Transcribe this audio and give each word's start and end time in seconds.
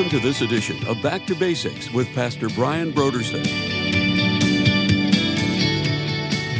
Welcome 0.00 0.18
to 0.18 0.26
this 0.26 0.40
edition 0.40 0.86
of 0.86 1.02
Back 1.02 1.26
to 1.26 1.34
Basics 1.34 1.90
with 1.90 2.10
Pastor 2.14 2.48
Brian 2.48 2.90
Brodersen. 2.90 3.44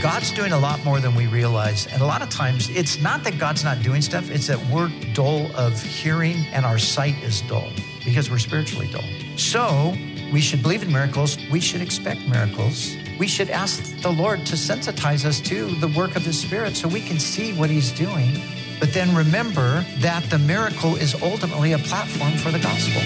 God's 0.02 0.30
doing 0.32 0.52
a 0.52 0.59
lot 0.59 0.84
more 0.84 1.00
than 1.00 1.14
we 1.14 1.27
realize. 1.27 1.87
And 1.87 2.02
a 2.02 2.05
lot 2.05 2.20
of 2.20 2.29
times, 2.29 2.68
it's 2.68 3.00
not 3.00 3.24
that 3.24 3.38
God's 3.38 3.64
not 3.64 3.82
doing 3.82 4.02
stuff, 4.02 4.30
it's 4.30 4.46
that 4.48 4.59
we're 4.66 4.91
dull 5.14 5.50
of 5.56 5.82
hearing 5.82 6.37
and 6.52 6.66
our 6.66 6.77
sight 6.77 7.14
is 7.23 7.41
dull 7.41 7.70
because 8.05 8.30
we're 8.30 8.37
spiritually 8.37 8.88
dull. 8.88 9.09
So, 9.38 9.95
we 10.30 10.43
should 10.43 10.61
believe 10.61 10.82
in 10.82 10.93
miracles. 10.93 11.38
We 11.51 11.60
should 11.60 11.80
expect 11.80 12.20
miracles. 12.29 12.95
We 13.18 13.27
should 13.27 13.48
ask 13.48 14.02
the 14.02 14.12
Lord 14.12 14.45
to 14.45 14.54
sensitize 14.54 15.24
us 15.24 15.41
to 15.48 15.66
the 15.77 15.88
work 15.88 16.15
of 16.15 16.27
His 16.27 16.38
Spirit 16.38 16.77
so 16.77 16.88
we 16.88 17.01
can 17.01 17.18
see 17.18 17.54
what 17.54 17.70
He's 17.70 17.91
doing. 17.91 18.37
But 18.80 18.95
then 18.95 19.15
remember 19.15 19.84
that 19.98 20.25
the 20.30 20.39
miracle 20.39 20.97
is 20.97 21.15
ultimately 21.23 21.75
a 21.75 21.79
platform 21.79 22.33
for 22.38 22.51
the 22.51 22.59
gospel. 22.59 23.02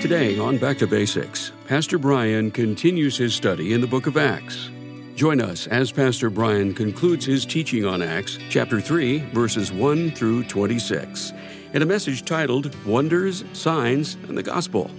Today 0.00 0.38
on 0.38 0.56
Back 0.56 0.78
to 0.78 0.86
Basics, 0.86 1.52
Pastor 1.68 1.98
Brian 1.98 2.50
continues 2.50 3.18
his 3.18 3.34
study 3.34 3.74
in 3.74 3.82
the 3.82 3.86
book 3.86 4.06
of 4.06 4.16
Acts. 4.16 4.70
Join 5.14 5.42
us 5.42 5.66
as 5.66 5.92
Pastor 5.92 6.30
Brian 6.30 6.72
concludes 6.72 7.26
his 7.26 7.44
teaching 7.44 7.84
on 7.84 8.00
Acts, 8.00 8.38
chapter 8.48 8.80
3, 8.80 9.18
verses 9.32 9.70
1 9.70 10.12
through 10.12 10.44
26, 10.44 11.32
in 11.74 11.82
a 11.82 11.86
message 11.86 12.24
titled 12.24 12.74
Wonders, 12.86 13.44
Signs, 13.52 14.14
and 14.26 14.36
the 14.36 14.42
Gospel. 14.42 14.90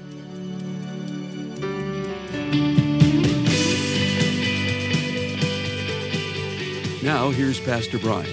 Now, 7.23 7.29
here's 7.29 7.57
Pastor 7.57 7.99
Brian. 7.99 8.27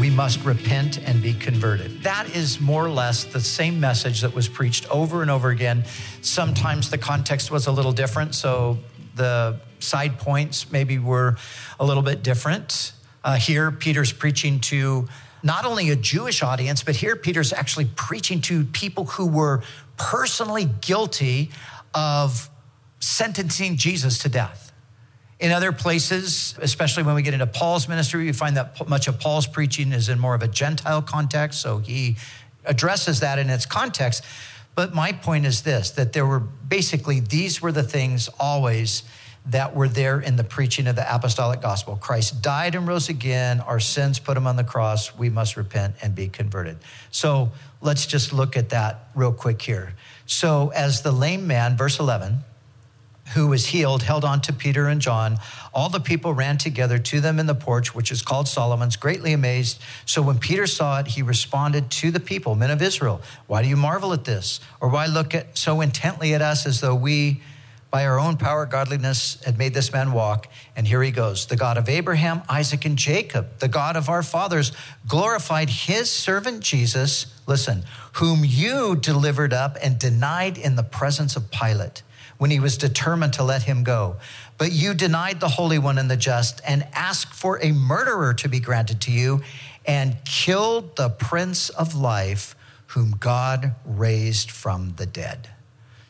we 0.00 0.10
must 0.10 0.44
repent 0.44 0.98
and 1.06 1.22
be 1.22 1.32
converted. 1.32 2.02
That 2.02 2.34
is 2.34 2.60
more 2.60 2.84
or 2.84 2.90
less 2.90 3.22
the 3.22 3.40
same 3.40 3.78
message 3.78 4.22
that 4.22 4.34
was 4.34 4.48
preached 4.48 4.90
over 4.90 5.22
and 5.22 5.30
over 5.30 5.50
again. 5.50 5.84
Sometimes 6.22 6.90
the 6.90 6.98
context 6.98 7.52
was 7.52 7.68
a 7.68 7.70
little 7.70 7.92
different, 7.92 8.34
so 8.34 8.78
the 9.14 9.60
side 9.78 10.18
points 10.18 10.72
maybe 10.72 10.98
were 10.98 11.36
a 11.78 11.84
little 11.84 12.02
bit 12.02 12.24
different. 12.24 12.92
Uh, 13.22 13.36
here, 13.36 13.70
Peter's 13.70 14.12
preaching 14.12 14.58
to 14.58 15.06
not 15.44 15.64
only 15.64 15.90
a 15.90 15.96
Jewish 15.96 16.42
audience, 16.42 16.82
but 16.82 16.96
here 16.96 17.14
Peter's 17.14 17.52
actually 17.52 17.88
preaching 17.94 18.40
to 18.40 18.64
people 18.64 19.04
who 19.04 19.28
were 19.28 19.62
personally 19.96 20.68
guilty 20.80 21.52
of 21.94 22.50
sentencing 22.98 23.76
Jesus 23.76 24.18
to 24.18 24.28
death. 24.28 24.69
In 25.40 25.52
other 25.52 25.72
places, 25.72 26.54
especially 26.60 27.02
when 27.02 27.14
we 27.14 27.22
get 27.22 27.32
into 27.32 27.46
Paul's 27.46 27.88
ministry, 27.88 28.24
we 28.26 28.32
find 28.32 28.58
that 28.58 28.86
much 28.88 29.08
of 29.08 29.18
Paul's 29.18 29.46
preaching 29.46 29.92
is 29.92 30.10
in 30.10 30.18
more 30.18 30.34
of 30.34 30.42
a 30.42 30.48
Gentile 30.48 31.00
context. 31.00 31.62
So 31.62 31.78
he 31.78 32.16
addresses 32.66 33.20
that 33.20 33.38
in 33.38 33.48
its 33.48 33.64
context. 33.64 34.22
But 34.74 34.94
my 34.94 35.12
point 35.12 35.46
is 35.46 35.62
this 35.62 35.90
that 35.92 36.12
there 36.12 36.26
were 36.26 36.40
basically, 36.40 37.20
these 37.20 37.62
were 37.62 37.72
the 37.72 37.82
things 37.82 38.28
always 38.38 39.02
that 39.46 39.74
were 39.74 39.88
there 39.88 40.20
in 40.20 40.36
the 40.36 40.44
preaching 40.44 40.86
of 40.86 40.96
the 40.96 41.14
apostolic 41.14 41.62
gospel. 41.62 41.96
Christ 41.96 42.42
died 42.42 42.74
and 42.74 42.86
rose 42.86 43.08
again. 43.08 43.60
Our 43.60 43.80
sins 43.80 44.18
put 44.18 44.36
him 44.36 44.46
on 44.46 44.56
the 44.56 44.64
cross. 44.64 45.16
We 45.16 45.30
must 45.30 45.56
repent 45.56 45.96
and 46.02 46.14
be 46.14 46.28
converted. 46.28 46.76
So 47.10 47.50
let's 47.80 48.06
just 48.06 48.34
look 48.34 48.58
at 48.58 48.68
that 48.70 49.08
real 49.14 49.32
quick 49.32 49.62
here. 49.62 49.94
So, 50.26 50.68
as 50.74 51.02
the 51.02 51.10
lame 51.10 51.46
man, 51.46 51.76
verse 51.76 51.98
11, 51.98 52.44
who 53.34 53.46
was 53.46 53.66
healed 53.66 54.02
held 54.02 54.24
on 54.24 54.40
to 54.42 54.52
Peter 54.52 54.88
and 54.88 55.00
John. 55.00 55.38
All 55.72 55.88
the 55.88 56.00
people 56.00 56.34
ran 56.34 56.58
together 56.58 56.98
to 56.98 57.20
them 57.20 57.38
in 57.38 57.46
the 57.46 57.54
porch, 57.54 57.94
which 57.94 58.10
is 58.10 58.22
called 58.22 58.48
Solomon's, 58.48 58.96
greatly 58.96 59.32
amazed. 59.32 59.80
So 60.04 60.20
when 60.20 60.38
Peter 60.38 60.66
saw 60.66 60.98
it, 60.98 61.06
he 61.08 61.22
responded 61.22 61.90
to 61.92 62.10
the 62.10 62.20
people, 62.20 62.54
men 62.54 62.70
of 62.70 62.82
Israel, 62.82 63.20
why 63.46 63.62
do 63.62 63.68
you 63.68 63.76
marvel 63.76 64.12
at 64.12 64.24
this? 64.24 64.60
Or 64.80 64.88
why 64.88 65.06
look 65.06 65.34
at 65.34 65.56
so 65.56 65.80
intently 65.80 66.34
at 66.34 66.42
us 66.42 66.66
as 66.66 66.80
though 66.80 66.94
we, 66.94 67.40
by 67.90 68.04
our 68.04 68.18
own 68.18 68.36
power, 68.36 68.66
godliness, 68.66 69.40
had 69.44 69.58
made 69.58 69.74
this 69.74 69.92
man 69.92 70.10
walk? 70.12 70.48
And 70.74 70.88
here 70.88 71.02
he 71.02 71.12
goes 71.12 71.46
the 71.46 71.56
God 71.56 71.78
of 71.78 71.88
Abraham, 71.88 72.42
Isaac, 72.48 72.84
and 72.84 72.98
Jacob, 72.98 73.60
the 73.60 73.68
God 73.68 73.96
of 73.96 74.08
our 74.08 74.24
fathers, 74.24 74.72
glorified 75.06 75.70
his 75.70 76.10
servant 76.10 76.62
Jesus, 76.62 77.26
listen, 77.46 77.84
whom 78.14 78.44
you 78.44 78.96
delivered 78.96 79.52
up 79.52 79.76
and 79.80 80.00
denied 80.00 80.58
in 80.58 80.74
the 80.74 80.82
presence 80.82 81.36
of 81.36 81.52
Pilate 81.52 82.02
when 82.40 82.50
he 82.50 82.58
was 82.58 82.78
determined 82.78 83.34
to 83.34 83.44
let 83.44 83.64
him 83.64 83.84
go. 83.84 84.16
But 84.56 84.72
you 84.72 84.94
denied 84.94 85.40
the 85.40 85.48
Holy 85.48 85.78
One 85.78 85.98
and 85.98 86.10
the 86.10 86.16
just 86.16 86.62
and 86.66 86.86
asked 86.94 87.34
for 87.34 87.62
a 87.62 87.70
murderer 87.70 88.32
to 88.32 88.48
be 88.48 88.60
granted 88.60 89.02
to 89.02 89.12
you 89.12 89.42
and 89.84 90.16
killed 90.24 90.96
the 90.96 91.10
Prince 91.10 91.68
of 91.68 91.94
Life, 91.94 92.56
whom 92.86 93.10
God 93.20 93.74
raised 93.84 94.50
from 94.50 94.94
the 94.96 95.04
dead. 95.04 95.50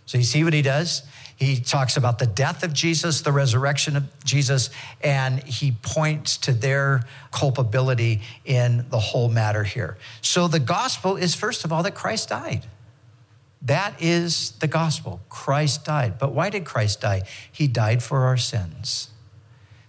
So 0.06 0.18
you 0.18 0.24
see 0.24 0.44
what 0.44 0.52
he 0.52 0.62
does? 0.62 1.02
He 1.34 1.58
talks 1.58 1.96
about 1.96 2.20
the 2.20 2.26
death 2.26 2.62
of 2.62 2.72
Jesus, 2.72 3.22
the 3.22 3.32
resurrection 3.32 3.96
of 3.96 4.04
Jesus, 4.22 4.70
and 5.02 5.42
he 5.42 5.72
points 5.72 6.36
to 6.38 6.52
their 6.52 7.02
culpability 7.32 8.22
in 8.44 8.88
the 8.90 9.00
whole 9.00 9.28
matter 9.28 9.64
here. 9.64 9.98
So 10.22 10.46
the 10.46 10.60
gospel 10.60 11.16
is, 11.16 11.34
first 11.34 11.64
of 11.64 11.72
all, 11.72 11.82
that 11.82 11.96
Christ 11.96 12.28
died. 12.28 12.66
That 13.62 14.00
is 14.00 14.52
the 14.52 14.66
gospel. 14.66 15.20
Christ 15.28 15.84
died. 15.84 16.18
But 16.18 16.32
why 16.32 16.50
did 16.50 16.64
Christ 16.64 17.00
die? 17.02 17.22
He 17.52 17.66
died 17.66 18.02
for 18.02 18.20
our 18.24 18.36
sins. 18.36 19.10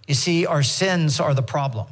You 0.06 0.14
see, 0.14 0.44
our 0.44 0.62
sins 0.62 1.20
are 1.20 1.32
the 1.32 1.42
problem. 1.42 1.86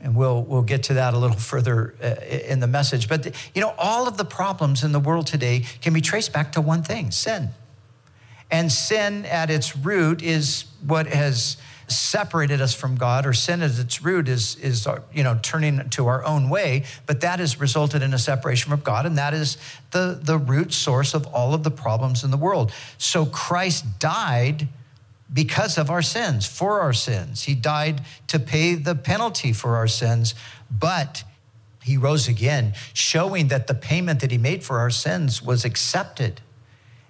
And 0.00 0.14
we'll, 0.14 0.42
we'll 0.42 0.62
get 0.62 0.84
to 0.84 0.94
that 0.94 1.14
a 1.14 1.18
little 1.18 1.36
further 1.36 1.94
uh, 2.02 2.24
in 2.26 2.60
the 2.60 2.66
message. 2.66 3.08
But, 3.08 3.34
you 3.54 3.60
know, 3.60 3.74
all 3.78 4.06
of 4.06 4.16
the 4.16 4.24
problems 4.24 4.84
in 4.84 4.92
the 4.92 5.00
world 5.00 5.26
today 5.26 5.64
can 5.80 5.92
be 5.94 6.00
traced 6.00 6.32
back 6.32 6.52
to 6.52 6.60
one 6.60 6.82
thing 6.82 7.10
sin. 7.10 7.50
And 8.50 8.70
sin 8.70 9.24
at 9.24 9.50
its 9.50 9.76
root 9.76 10.22
is 10.22 10.66
what 10.86 11.06
has 11.06 11.56
separated 11.88 12.60
us 12.60 12.74
from 12.74 12.96
God, 12.96 13.26
or 13.26 13.32
sin 13.32 13.62
at 13.62 13.78
its 13.78 14.02
root 14.02 14.28
is, 14.28 14.56
is 14.56 14.86
you 15.12 15.22
know, 15.22 15.38
turning 15.42 15.88
to 15.90 16.06
our 16.06 16.24
own 16.24 16.48
way, 16.48 16.84
but 17.06 17.20
that 17.20 17.38
has 17.38 17.60
resulted 17.60 18.02
in 18.02 18.14
a 18.14 18.18
separation 18.18 18.70
from 18.70 18.80
God, 18.80 19.06
and 19.06 19.18
that 19.18 19.34
is 19.34 19.56
the, 19.90 20.18
the 20.20 20.38
root 20.38 20.72
source 20.72 21.14
of 21.14 21.26
all 21.28 21.54
of 21.54 21.62
the 21.62 21.70
problems 21.70 22.24
in 22.24 22.30
the 22.30 22.36
world. 22.36 22.72
So 22.98 23.26
Christ 23.26 23.98
died 23.98 24.68
because 25.32 25.78
of 25.78 25.90
our 25.90 26.02
sins, 26.02 26.46
for 26.46 26.80
our 26.80 26.92
sins. 26.92 27.44
He 27.44 27.54
died 27.54 28.02
to 28.28 28.38
pay 28.38 28.74
the 28.74 28.94
penalty 28.94 29.52
for 29.52 29.76
our 29.76 29.88
sins, 29.88 30.34
but 30.70 31.24
he 31.82 31.96
rose 31.96 32.28
again, 32.28 32.72
showing 32.92 33.48
that 33.48 33.66
the 33.66 33.74
payment 33.74 34.20
that 34.20 34.30
he 34.30 34.38
made 34.38 34.64
for 34.64 34.78
our 34.78 34.90
sins 34.90 35.42
was 35.42 35.64
accepted 35.64 36.40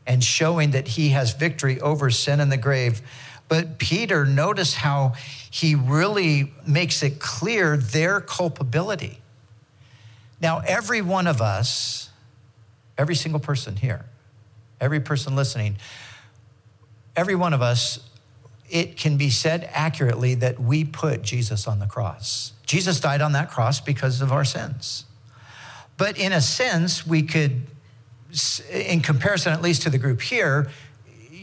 and 0.06 0.23
showing 0.23 0.73
that 0.73 0.89
he 0.89 1.11
has 1.11 1.33
victory 1.33 1.81
over 1.81 2.11
sin 2.11 2.41
and 2.41 2.51
the 2.51 2.56
grave. 2.56 3.01
But 3.49 3.78
Peter, 3.78 4.25
notice 4.25 4.75
how 4.75 5.15
he 5.50 5.75
really 5.75 6.53
makes 6.66 7.03
it 7.03 7.21
clear 7.21 7.77
their 7.77 8.21
culpability. 8.21 9.21
Now, 10.41 10.60
every 10.66 11.03
one 11.03 11.27
of 11.27 11.41
us, 11.41 12.10
every 12.99 13.15
single 13.15 13.41
person 13.41 13.77
here, 13.77 14.05
every 14.81 15.00
person 15.00 15.37
listening, 15.37 15.77
every 17.16 17.34
one 17.34 17.53
of 17.53 17.62
us, 17.62 18.00
it 18.69 18.97
can 18.97 19.16
be 19.16 19.31
said 19.31 19.69
accurately 19.72 20.34
that 20.34 20.59
we 20.59 20.84
put 20.84 21.22
Jesus 21.22 21.69
on 21.69 21.78
the 21.78 21.87
cross. 21.87 22.53
Jesus 22.66 22.99
died 22.99 23.20
on 23.20 23.32
that 23.32 23.50
cross 23.50 23.81
because 23.81 24.20
of 24.20 24.32
our 24.32 24.44
sins. 24.44 25.05
But 25.97 26.19
in 26.19 26.32
a 26.32 26.40
sense, 26.40 27.06
we 27.06 27.23
could, 27.23 27.67
in 28.70 29.00
comparison 29.00 29.52
at 29.52 29.62
least 29.62 29.82
to 29.82 29.90
the 29.90 29.99
group 29.99 30.20
here, 30.23 30.69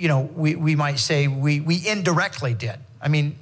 you 0.01 0.07
know, 0.07 0.21
we, 0.35 0.55
we 0.55 0.75
might 0.75 0.97
say 0.97 1.27
we, 1.27 1.59
we 1.59 1.87
indirectly 1.87 2.55
did. 2.55 2.79
I 2.99 3.07
mean, 3.07 3.35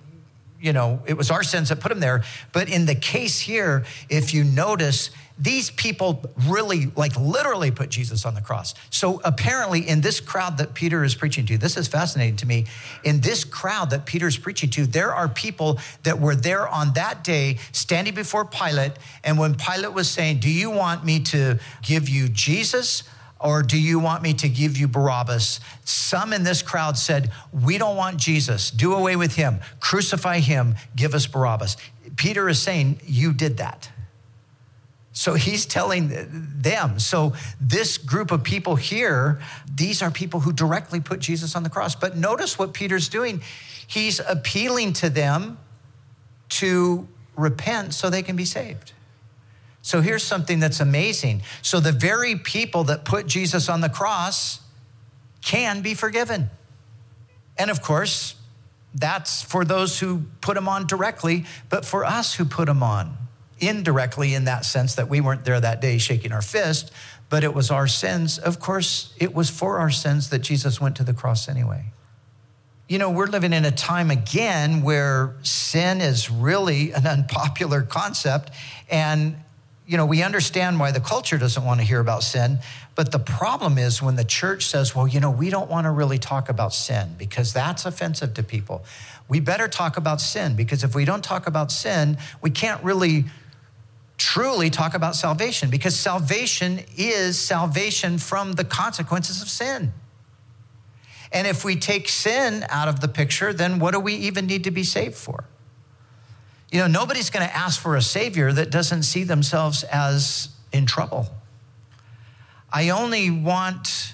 you 0.60 0.74
know, 0.74 1.02
it 1.06 1.14
was 1.14 1.32
our 1.32 1.42
sins 1.42 1.70
that 1.70 1.80
put 1.80 1.90
him 1.90 2.02
there. 2.02 2.26
But 2.52 2.68
in 2.68 2.86
the 2.86 2.96
case 2.96 3.40
here, 3.40 3.86
if 4.10 4.34
you 4.34 4.44
notice, 4.44 5.10
these 5.38 5.70
people 5.70 6.22
really, 6.50 6.88
like 6.98 7.16
literally 7.16 7.72
put 7.72 7.88
Jesus 7.88 8.26
on 8.26 8.36
the 8.36 8.42
cross. 8.42 8.74
So 8.90 9.22
apparently, 9.24 9.88
in 9.88 10.02
this 10.02 10.20
crowd 10.20 10.58
that 10.58 10.74
Peter 10.74 11.06
is 11.06 11.16
preaching 11.16 11.46
to, 11.46 11.58
this 11.58 11.78
is 11.78 11.88
fascinating 11.88 12.36
to 12.36 12.46
me. 12.46 12.66
In 13.06 13.22
this 13.22 13.46
crowd 13.46 13.92
that 13.92 14.06
Peter 14.06 14.28
is 14.28 14.38
preaching 14.38 14.70
to, 14.72 14.86
there 14.86 15.16
are 15.16 15.30
people 15.30 15.80
that 16.04 16.20
were 16.20 16.36
there 16.36 16.68
on 16.68 16.92
that 16.96 17.24
day 17.24 17.58
standing 17.72 18.14
before 18.14 18.44
Pilate. 18.44 18.92
And 19.24 19.40
when 19.40 19.56
Pilate 19.56 19.94
was 19.94 20.10
saying, 20.10 20.40
Do 20.40 20.52
you 20.52 20.72
want 20.72 21.06
me 21.06 21.22
to 21.22 21.58
give 21.84 22.10
you 22.10 22.28
Jesus? 22.28 23.04
Or 23.40 23.64
do 23.64 23.80
you 23.80 24.00
want 24.00 24.22
me 24.22 24.34
to 24.36 24.50
give 24.50 24.78
you 24.78 24.88
Barabbas? 24.88 25.62
Some 25.86 26.34
in 26.34 26.44
this 26.44 26.62
crowd 26.62 26.98
said, 26.98 27.32
We 27.54 27.78
don't 27.78 27.96
want 27.96 28.18
Jesus. 28.18 28.70
Do 28.70 28.94
away 28.94 29.16
with 29.16 29.36
him. 29.36 29.62
Crucify 29.80 30.40
him. 30.40 30.76
Give 30.96 31.14
us 31.14 31.26
Barabbas. 31.26 31.78
Peter 32.18 32.50
is 32.50 32.62
saying, 32.62 33.00
You 33.06 33.32
did 33.32 33.58
that. 33.58 33.90
So 35.14 35.34
he's 35.34 35.66
telling 35.66 36.12
them. 36.62 37.00
So 37.00 37.34
this 37.60 37.98
group 37.98 38.32
of 38.32 38.44
people 38.44 38.76
here, 38.76 39.42
these 39.74 40.02
are 40.02 40.12
people 40.12 40.42
who 40.42 40.54
directly 40.54 41.00
put 41.00 41.20
Jesus 41.20 41.56
on 41.56 41.64
the 41.64 41.70
cross. 41.70 41.96
But 41.96 42.16
notice 42.16 42.60
what 42.60 42.74
Peter's 42.74 43.10
doing. 43.10 43.42
He's 43.88 44.20
appealing 44.20 44.94
to 44.94 45.10
them 45.10 45.58
to 46.50 47.08
repent 47.36 47.94
so 47.94 48.10
they 48.10 48.22
can 48.22 48.36
be 48.36 48.46
saved. 48.46 48.94
So 49.90 50.02
here's 50.02 50.22
something 50.22 50.60
that's 50.60 50.82
amazing. 50.82 51.42
So 51.64 51.80
the 51.80 51.92
very 51.92 52.36
people 52.36 52.84
that 52.84 53.06
put 53.06 53.26
Jesus 53.26 53.70
on 53.70 53.82
the 53.82 53.90
cross 53.90 54.62
can 55.44 55.82
be 55.82 55.96
forgiven. 55.96 56.52
And 57.58 57.72
of 57.72 57.82
course, 57.82 58.36
that's 58.94 59.42
for 59.42 59.66
those 59.66 60.00
who 60.00 60.26
put 60.42 60.58
him 60.58 60.70
on 60.70 60.86
directly, 60.86 61.46
but 61.70 61.86
for 61.86 62.06
us 62.06 62.36
who 62.36 62.46
put 62.46 62.70
him 62.70 62.84
on 62.84 63.18
indirectly 63.60 64.36
in 64.36 64.46
that 64.46 64.64
sense 64.64 64.94
that 64.94 65.10
we 65.10 65.22
weren't 65.22 65.44
there 65.44 65.60
that 65.60 65.82
day 65.82 65.98
shaking 65.98 66.34
our 66.34 66.44
fist, 66.44 66.92
but 67.28 67.44
it 67.44 67.56
was 67.56 67.72
our 67.72 67.88
sins. 67.88 68.38
Of 68.38 68.60
course, 68.60 69.12
it 69.18 69.34
was 69.34 69.50
for 69.50 69.80
our 69.80 69.90
sins 69.90 70.30
that 70.30 70.44
Jesus 70.44 70.80
went 70.80 70.98
to 70.98 71.04
the 71.04 71.16
cross 71.16 71.50
anyway. 71.50 71.86
You 72.88 73.00
know, 73.00 73.10
we're 73.10 73.26
living 73.26 73.54
in 73.54 73.66
a 73.66 73.72
time 73.72 74.12
again 74.12 74.84
where 74.84 75.36
sin 75.42 76.00
is 76.00 76.30
really 76.30 76.92
an 76.92 77.08
unpopular 77.08 77.82
concept. 77.82 78.52
And, 78.88 79.38
you 79.90 79.98
know, 79.98 80.06
we 80.06 80.22
understand 80.22 80.80
why 80.80 80.92
the 80.92 81.00
culture 81.00 81.40
doesn't 81.40 81.66
want 81.66 81.80
to 81.80 81.86
hear 81.86 82.00
about 82.00 82.22
sin. 82.22 82.60
But 82.94 83.12
the 83.12 83.18
problem 83.18 83.80
is 83.80 84.04
when 84.04 84.18
the 84.18 84.24
church 84.24 84.68
says, 84.68 84.96
well, 84.96 85.08
you 85.08 85.20
know, 85.20 85.32
we 85.32 85.50
don't 85.50 85.68
want 85.68 85.86
to 85.86 85.92
really 85.92 86.20
talk 86.20 86.48
about 86.48 86.76
sin 86.76 87.16
because 87.18 87.54
that's 87.54 87.88
offensive 87.88 88.36
to 88.36 88.44
people. 88.44 88.86
We 89.28 89.40
better 89.40 89.68
talk 89.68 89.98
about 89.98 90.22
sin 90.22 90.56
because 90.56 90.84
if 90.84 90.94
we 90.94 91.06
don't 91.06 91.24
talk 91.24 91.48
about 91.48 91.72
sin, 91.72 92.20
we 92.40 92.52
can't 92.52 92.84
really 92.84 93.26
truly 94.20 94.70
talk 94.70 94.94
about 94.94 95.16
salvation 95.16 95.72
because 95.72 95.96
salvation 95.96 96.82
is 96.96 97.40
salvation 97.40 98.20
from 98.20 98.54
the 98.54 98.66
consequences 98.66 99.42
of 99.42 99.50
sin. 99.50 99.92
And 101.32 101.48
if 101.48 101.66
we 101.66 101.76
take 101.76 102.08
sin 102.10 102.64
out 102.70 102.90
of 102.90 103.00
the 103.00 103.08
picture, 103.08 103.54
then 103.54 103.80
what 103.80 103.96
do 103.96 104.00
we 104.00 104.14
even 104.14 104.46
need 104.46 104.66
to 104.66 104.72
be 104.72 104.84
saved 104.84 105.16
for? 105.16 105.46
You 106.72 106.80
know, 106.82 106.88
nobody's 106.88 107.30
going 107.30 107.48
to 107.48 107.56
ask 107.56 107.80
for 107.80 107.96
a 107.96 108.02
savior 108.02 108.52
that 108.52 108.70
doesn't 108.70 109.04
see 109.04 109.24
themselves 109.24 109.84
as 109.84 110.50
in 110.72 110.86
trouble. 110.86 111.28
I 112.72 112.90
only 112.90 113.32
want 113.32 114.14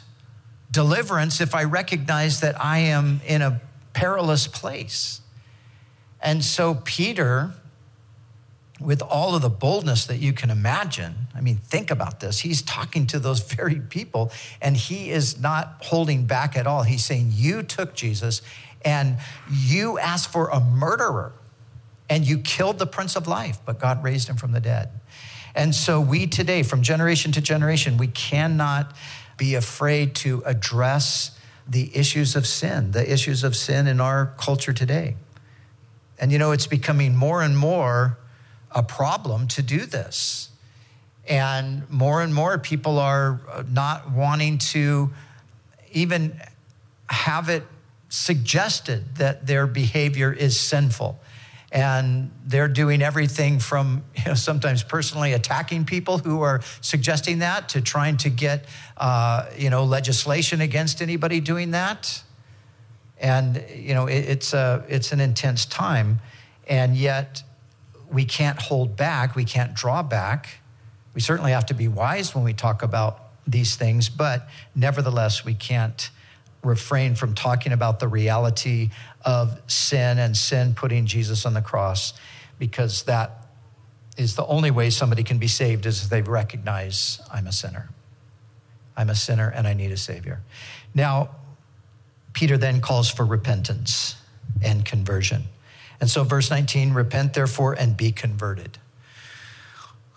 deliverance 0.72 1.42
if 1.42 1.54
I 1.54 1.66
recognize 1.66 2.40
that 2.42 2.60
I 2.64 2.80
am 2.80 3.22
in 3.28 3.42
a 3.42 3.62
perilous 3.94 4.48
place. 4.48 5.22
And 6.22 6.44
so 6.44 6.76
Peter 6.86 7.54
with 8.80 9.02
all 9.02 9.36
of 9.36 9.42
the 9.42 9.50
boldness 9.50 10.06
that 10.06 10.18
you 10.18 10.34
can 10.34 10.50
imagine. 10.50 11.16
I 11.34 11.42
mean, 11.42 11.58
think 11.58 11.92
about 11.92 12.20
this. 12.20 12.40
He's 12.40 12.62
talking 12.62 13.08
to 13.08 13.20
those 13.20 13.40
very 13.56 13.80
people, 13.80 14.32
and 14.62 14.76
he 14.76 15.12
is 15.12 15.40
not 15.40 15.78
holding 15.82 16.26
back 16.26 16.58
at 16.58 16.68
all. 16.68 16.84
He's 16.84 17.06
saying, 17.06 17.30
You 17.32 17.64
took 17.64 17.94
Jesus 17.96 18.42
and 18.84 19.18
you 19.50 19.98
asked 19.98 20.32
for 20.32 20.50
a 20.50 20.60
murderer, 20.60 21.34
and 22.10 22.26
you 22.26 22.38
killed 22.40 22.80
the 22.80 22.86
Prince 22.86 23.16
of 23.16 23.28
Life, 23.28 23.60
but 23.66 23.80
God 23.80 24.04
raised 24.04 24.28
him 24.28 24.36
from 24.36 24.52
the 24.52 24.60
dead. 24.60 24.90
And 25.56 25.74
so, 25.74 26.02
we 26.02 26.28
today, 26.28 26.64
from 26.64 26.82
generation 26.82 27.32
to 27.34 27.42
generation, 27.42 27.98
we 27.98 28.08
cannot 28.08 28.96
be 29.38 29.56
afraid 29.56 30.16
to 30.16 30.44
address 30.46 31.38
the 31.68 31.96
issues 31.96 32.36
of 32.36 32.46
sin, 32.46 32.92
the 32.92 33.12
issues 33.12 33.44
of 33.44 33.56
sin 33.56 33.88
in 33.88 34.00
our 34.00 34.34
culture 34.38 34.74
today. 34.74 35.16
And 36.20 36.32
you 36.32 36.38
know, 36.38 36.52
it's 36.52 36.68
becoming 36.68 37.16
more 37.16 37.42
and 37.42 37.58
more 37.58 38.18
a 38.72 38.84
problem 38.84 39.48
to 39.48 39.62
do 39.62 39.86
this. 39.86 40.50
And 41.28 41.90
more 41.90 42.22
and 42.22 42.34
more 42.34 42.58
people 42.60 43.00
are 43.00 43.40
uh, 43.52 43.64
not 43.68 44.12
wanting 44.12 44.60
to 44.60 45.12
even 45.92 46.40
have 47.10 47.50
it 47.50 47.64
suggested 48.10 49.16
that 49.16 49.48
their 49.48 49.66
behavior 49.66 50.32
is 50.32 50.60
sinful. 50.60 51.20
And 51.76 52.32
they're 52.46 52.70
doing 52.70 53.02
everything 53.02 53.60
from 53.60 54.06
you 54.16 54.24
know, 54.28 54.34
sometimes 54.34 54.82
personally 54.82 55.34
attacking 55.34 55.84
people 55.84 56.18
who 56.18 56.42
are 56.42 56.62
suggesting 56.80 57.40
that 57.40 57.70
to 57.70 57.82
trying 57.82 58.16
to 58.18 58.30
get 58.30 58.66
uh, 58.96 59.48
you 59.58 59.70
know, 59.70 59.84
legislation 59.84 60.62
against 60.62 61.02
anybody 61.02 61.42
doing 61.42 61.72
that. 61.72 62.24
And 63.20 63.62
you 63.76 63.94
know, 63.94 64.08
it, 64.08 64.20
it's, 64.20 64.54
a, 64.54 64.86
it's 64.88 65.12
an 65.12 65.20
intense 65.20 65.66
time. 65.66 66.22
And 66.66 66.96
yet, 66.96 67.44
we 68.10 68.24
can't 68.24 68.60
hold 68.60 68.96
back, 68.96 69.36
we 69.36 69.44
can't 69.44 69.74
draw 69.74 70.02
back. 70.02 70.62
We 71.14 71.22
certainly 71.22 71.52
have 71.52 71.66
to 71.68 71.74
be 71.74 71.88
wise 71.88 72.34
when 72.34 72.44
we 72.44 72.54
talk 72.54 72.84
about 72.84 73.20
these 73.48 73.76
things, 73.76 74.10
but 74.10 74.48
nevertheless, 74.76 75.46
we 75.46 75.54
can't 75.54 76.10
refrain 76.66 77.16
from 77.16 77.34
talking 77.34 77.72
about 77.72 78.00
the 78.00 78.08
reality 78.08 78.90
of 79.24 79.60
sin 79.68 80.20
and 80.20 80.36
sin 80.36 80.74
putting 80.74 81.06
Jesus 81.06 81.46
on 81.46 81.54
the 81.54 81.62
cross 81.62 82.14
because 82.60 83.04
that 83.04 83.46
is 84.18 84.36
the 84.36 84.46
only 84.46 84.72
way 84.72 84.90
somebody 84.90 85.24
can 85.24 85.38
be 85.38 85.48
saved 85.48 85.86
is 85.86 86.04
if 86.04 86.10
they 86.10 86.22
recognize 86.22 87.22
I'm 87.32 87.48
a 87.48 87.52
sinner. 87.52 87.90
I'm 88.98 89.10
a 89.10 89.16
sinner 89.16 89.50
and 89.50 89.68
I 89.68 89.74
need 89.74 89.92
a 89.92 89.98
savior. 89.98 90.42
Now, 90.94 91.30
Peter 92.34 92.58
then 92.58 92.82
calls 92.82 93.10
for 93.10 93.26
repentance 93.26 94.16
and 94.62 94.86
conversion. 94.86 95.44
And 96.00 96.10
so, 96.10 96.24
verse 96.24 96.50
19 96.50 96.94
repent 96.94 97.34
therefore 97.34 97.74
and 97.74 97.96
be 97.96 98.12
converted. 98.12 98.78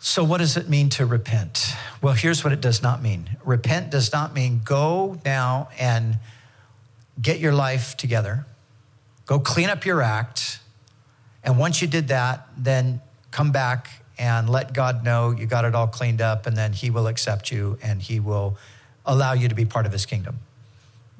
So, 0.00 0.22
what 0.22 0.38
does 0.38 0.56
it 0.56 0.68
mean 0.68 0.90
to 0.90 1.06
repent? 1.06 1.74
Well, 2.00 2.14
here's 2.14 2.44
what 2.44 2.52
it 2.52 2.60
does 2.60 2.82
not 2.82 3.02
mean 3.02 3.36
repent 3.44 3.90
does 3.90 4.12
not 4.12 4.32
mean 4.32 4.60
go 4.64 5.20
now 5.24 5.68
and 5.78 6.18
get 7.20 7.40
your 7.40 7.52
life 7.52 7.96
together, 7.96 8.46
go 9.26 9.38
clean 9.38 9.68
up 9.68 9.84
your 9.84 10.02
act. 10.02 10.60
And 11.42 11.58
once 11.58 11.80
you 11.80 11.88
did 11.88 12.08
that, 12.08 12.48
then 12.56 13.00
come 13.30 13.52
back 13.52 14.02
and 14.18 14.48
let 14.50 14.72
God 14.72 15.04
know 15.04 15.30
you 15.30 15.46
got 15.46 15.64
it 15.64 15.74
all 15.74 15.86
cleaned 15.86 16.20
up, 16.20 16.46
and 16.46 16.56
then 16.56 16.72
He 16.72 16.90
will 16.90 17.06
accept 17.06 17.50
you 17.50 17.78
and 17.82 18.02
He 18.02 18.20
will 18.20 18.56
allow 19.06 19.32
you 19.32 19.48
to 19.48 19.54
be 19.54 19.64
part 19.64 19.86
of 19.86 19.92
His 19.92 20.06
kingdom 20.06 20.40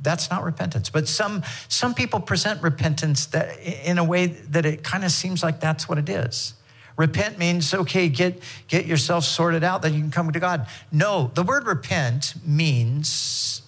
that's 0.03 0.31
not 0.31 0.45
repentance 0.45 0.91
but 0.91 1.09
some 1.09 1.43
some 1.69 1.95
people 1.95 2.21
present 2.21 2.63
repentance 2.63 3.27
that 3.27 3.59
in 3.85 3.99
a 3.99 4.05
way 4.05 4.27
that 4.27 4.65
it 4.65 4.83
kind 4.85 5.05
of 5.05 5.11
seems 5.11 5.43
like 5.43 5.61
that's 5.61 5.89
what 5.89 5.99
it 5.99 6.09
is 6.09 6.55
repent 6.97 7.39
means 7.39 7.75
okay 7.75 8.09
get 8.09 8.41
get 8.69 8.87
yourself 8.87 9.25
sorted 9.25 9.65
out 9.65 9.83
that 9.83 9.93
you 9.93 10.01
can 10.01 10.11
come 10.11 10.31
to 10.31 10.41
god 10.41 10.67
no 10.93 11.31
the 11.35 11.43
word 11.43 11.67
repent 11.67 12.35
means 12.45 13.63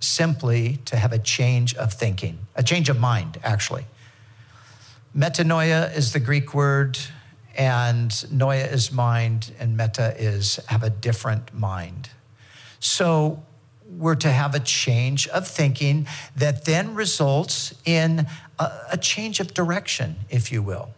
simply 0.00 0.78
to 0.84 0.96
have 0.96 1.12
a 1.12 1.18
change 1.18 1.74
of 1.76 1.92
thinking 1.92 2.38
a 2.56 2.62
change 2.62 2.88
of 2.88 2.98
mind 2.98 3.38
actually 3.42 3.84
metanoia 5.16 5.94
is 5.96 6.12
the 6.12 6.20
greek 6.20 6.54
word 6.54 6.98
and 7.56 8.10
noia 8.10 8.72
is 8.72 8.90
mind 8.90 9.52
and 9.58 9.76
meta 9.76 10.14
is 10.18 10.56
have 10.66 10.82
a 10.82 10.90
different 10.90 11.52
mind 11.54 12.10
so 12.80 13.42
we're 13.98 14.14
to 14.14 14.30
have 14.30 14.54
a 14.54 14.60
change 14.60 15.26
of 15.28 15.46
thinking 15.46 16.06
that 16.36 16.64
then 16.64 16.94
results 16.94 17.74
in 17.84 18.26
a, 18.58 18.72
a, 18.92 18.96
change 18.96 19.40
of 19.40 19.52
direction, 19.52 20.16
if 20.28 20.52
you 20.52 20.62
will. 20.62 20.90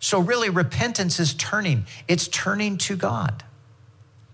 So, 0.00 0.20
really, 0.20 0.48
repentance 0.48 1.20
is 1.20 1.34
turning, 1.34 1.86
it's 2.06 2.28
turning 2.28 2.78
to 2.78 2.96
God. 2.96 3.44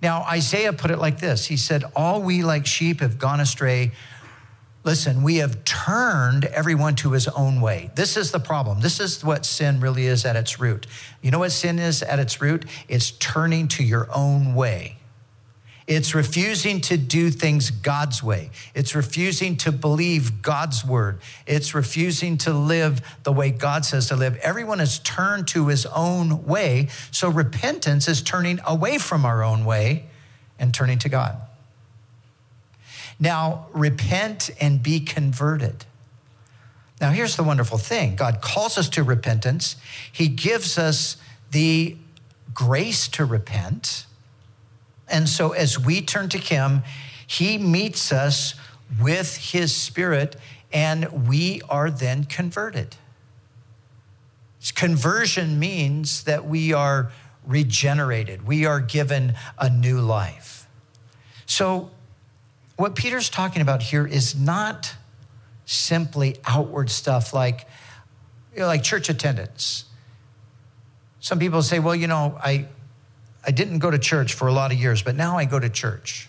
Now, 0.05 0.25
Isaiah 0.25 0.75
put 0.75 0.91
it 0.91 0.99
like 0.99 1.19
this 1.19 1.47
He 1.47 1.57
said, 1.57 1.83
All 1.97 2.21
we 2.21 2.43
like 2.43 2.67
sheep 2.67 3.01
have 3.01 3.19
gone 3.19 3.41
astray. 3.41 3.93
Listen, 4.85 5.23
we 5.23 5.37
have 5.37 5.65
turned 5.65 6.45
everyone 6.45 6.95
to 6.97 7.13
his 7.13 7.27
own 7.29 7.63
way. 7.63 7.91
This 7.95 8.19
is 8.19 8.31
the 8.31 8.39
problem. 8.39 8.83
This 8.83 9.01
is 9.01 9.25
what 9.25 9.47
sin 9.47 9.81
really 9.81 10.05
is 10.05 10.27
at 10.27 10.37
its 10.37 10.61
root. 10.61 10.87
You 11.23 11.31
know 11.31 11.39
what 11.39 11.53
sin 11.53 11.79
is 11.79 12.03
at 12.03 12.19
its 12.19 12.43
root? 12.43 12.67
It's 12.87 13.13
turning 13.13 13.67
to 13.69 13.83
your 13.83 14.07
own 14.15 14.55
way. 14.55 14.99
It's 15.87 16.15
refusing 16.15 16.81
to 16.83 16.97
do 16.97 17.31
things 17.31 17.71
God's 17.71 18.23
way. 18.23 18.51
It's 18.75 18.95
refusing 18.95 19.57
to 19.59 19.73
believe 19.73 20.41
God's 20.41 20.85
word. 20.85 21.21
It's 21.47 21.75
refusing 21.75 22.39
to 22.39 22.55
live 22.55 23.03
the 23.23 23.33
way 23.33 23.51
God 23.51 23.85
says 23.85 24.09
to 24.09 24.17
live. 24.17 24.37
Everyone 24.37 24.79
has 24.79 24.99
turned 25.01 25.47
to 25.49 25.69
his 25.69 25.85
own 25.87 26.47
way. 26.47 26.89
So 27.11 27.29
repentance 27.29 28.09
is 28.09 28.23
turning 28.23 28.61
away 28.67 28.97
from 28.97 29.27
our 29.27 29.45
own 29.45 29.67
way 29.67 30.07
and 30.59 30.73
turning 30.73 30.99
to 31.01 31.11
God. 31.11 31.37
Now, 33.21 33.67
repent 33.73 34.51
and 34.61 34.83
be 34.83 35.01
converted. 35.01 35.85
Now, 37.01 37.11
here's 37.11 37.37
the 37.37 37.45
wonderful 37.45 37.79
thing 37.79 38.17
God 38.17 38.41
calls 38.41 38.79
us 38.79 38.89
to 38.91 39.03
repentance, 39.03 39.77
He 40.11 40.29
gives 40.29 40.79
us 40.79 41.19
the 41.51 41.97
grace 42.55 43.07
to 43.09 43.25
repent. 43.25 44.07
And 45.09 45.29
so 45.29 45.53
as 45.53 45.79
we 45.79 46.01
turn 46.01 46.29
to 46.31 46.39
Him, 46.39 46.83
He 47.27 47.59
meets 47.59 48.13
us 48.13 48.55
with 49.01 49.37
His 49.37 49.75
Spirit, 49.75 50.37
and 50.73 51.29
we 51.29 51.63
are 51.69 51.91
then 51.91 52.25
converted. 52.25 52.97
Conversion 54.75 55.59
means 55.59 56.25
that 56.25 56.47
we 56.47 56.73
are 56.73 57.13
regenerated, 57.47 58.47
we 58.47 58.65
are 58.65 58.81
given 58.81 59.35
a 59.59 59.69
new 59.69 60.01
life. 60.01 60.67
So, 61.47 61.91
what 62.77 62.97
Peter's 62.97 63.29
talking 63.29 63.63
about 63.63 63.83
here 63.83 64.07
is 64.07 64.35
not 64.35 64.95
simply 65.65 66.37
outward 66.47 66.91
stuff 66.91 67.33
like, 67.33 67.69
you 68.53 68.61
know, 68.61 68.67
like 68.67 68.83
church 68.83 69.09
attendance 69.09 69.85
Some 71.21 71.39
people 71.39 71.63
say, 71.63 71.79
well, 71.79 71.95
you 71.95 72.07
know, 72.07 72.39
I, 72.43 72.67
I 73.47 73.51
didn't 73.51 73.79
go 73.79 73.91
to 73.91 73.99
church 73.99 74.35
for 74.35 74.49
a 74.49 74.53
lot 74.53 74.73
of 74.73 74.79
years, 74.79 75.03
but 75.03 75.15
now 75.17 75.37
I 75.37 75.45
go 75.45 75.59
to 75.59 75.69
church. 75.69 76.29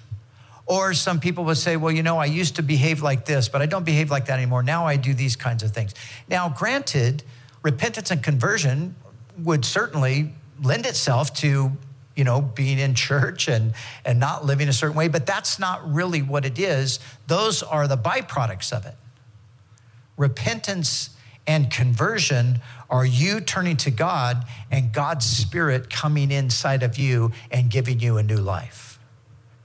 Or 0.65 0.93
some 0.93 1.19
people 1.19 1.45
would 1.45 1.57
say, 1.57 1.77
well, 1.77 1.91
you 1.91 2.03
know, 2.03 2.17
I 2.17 2.25
used 2.25 2.55
to 2.55 2.63
behave 2.63 3.01
like 3.01 3.25
this, 3.25 3.49
but 3.49 3.61
I 3.61 3.67
don't 3.67 3.85
behave 3.85 4.09
like 4.09 4.25
that 4.25 4.39
anymore. 4.39 4.63
Now 4.63 4.87
I 4.87 4.95
do 4.97 5.13
these 5.13 5.35
kinds 5.35 5.61
of 5.63 5.71
things. 5.71 5.93
Now, 6.27 6.49
granted, 6.49 7.23
repentance 7.61 8.11
and 8.11 8.23
conversion 8.23 8.95
would 9.43 9.63
certainly 9.63 10.33
lend 10.61 10.85
itself 10.85 11.33
to 11.33 11.71
you 12.15 12.23
know 12.23 12.41
being 12.41 12.79
in 12.79 12.95
church 12.95 13.47
and 13.47 13.73
and 14.05 14.19
not 14.19 14.45
living 14.45 14.69
a 14.69 14.73
certain 14.73 14.95
way 14.95 15.09
but 15.09 15.25
that's 15.25 15.59
not 15.59 15.93
really 15.93 16.21
what 16.21 16.45
it 16.45 16.57
is 16.57 16.99
those 17.27 17.61
are 17.61 17.87
the 17.87 17.97
byproducts 17.97 18.71
of 18.71 18.85
it 18.85 18.95
repentance 20.15 21.09
and 21.47 21.69
conversion 21.69 22.59
are 22.89 23.05
you 23.05 23.39
turning 23.39 23.77
to 23.77 23.91
God 23.91 24.45
and 24.71 24.91
God's 24.91 25.25
Spirit 25.25 25.89
coming 25.89 26.31
inside 26.31 26.83
of 26.83 26.97
you 26.97 27.31
and 27.51 27.69
giving 27.69 27.99
you 27.99 28.17
a 28.17 28.23
new 28.23 28.37
life. 28.37 28.99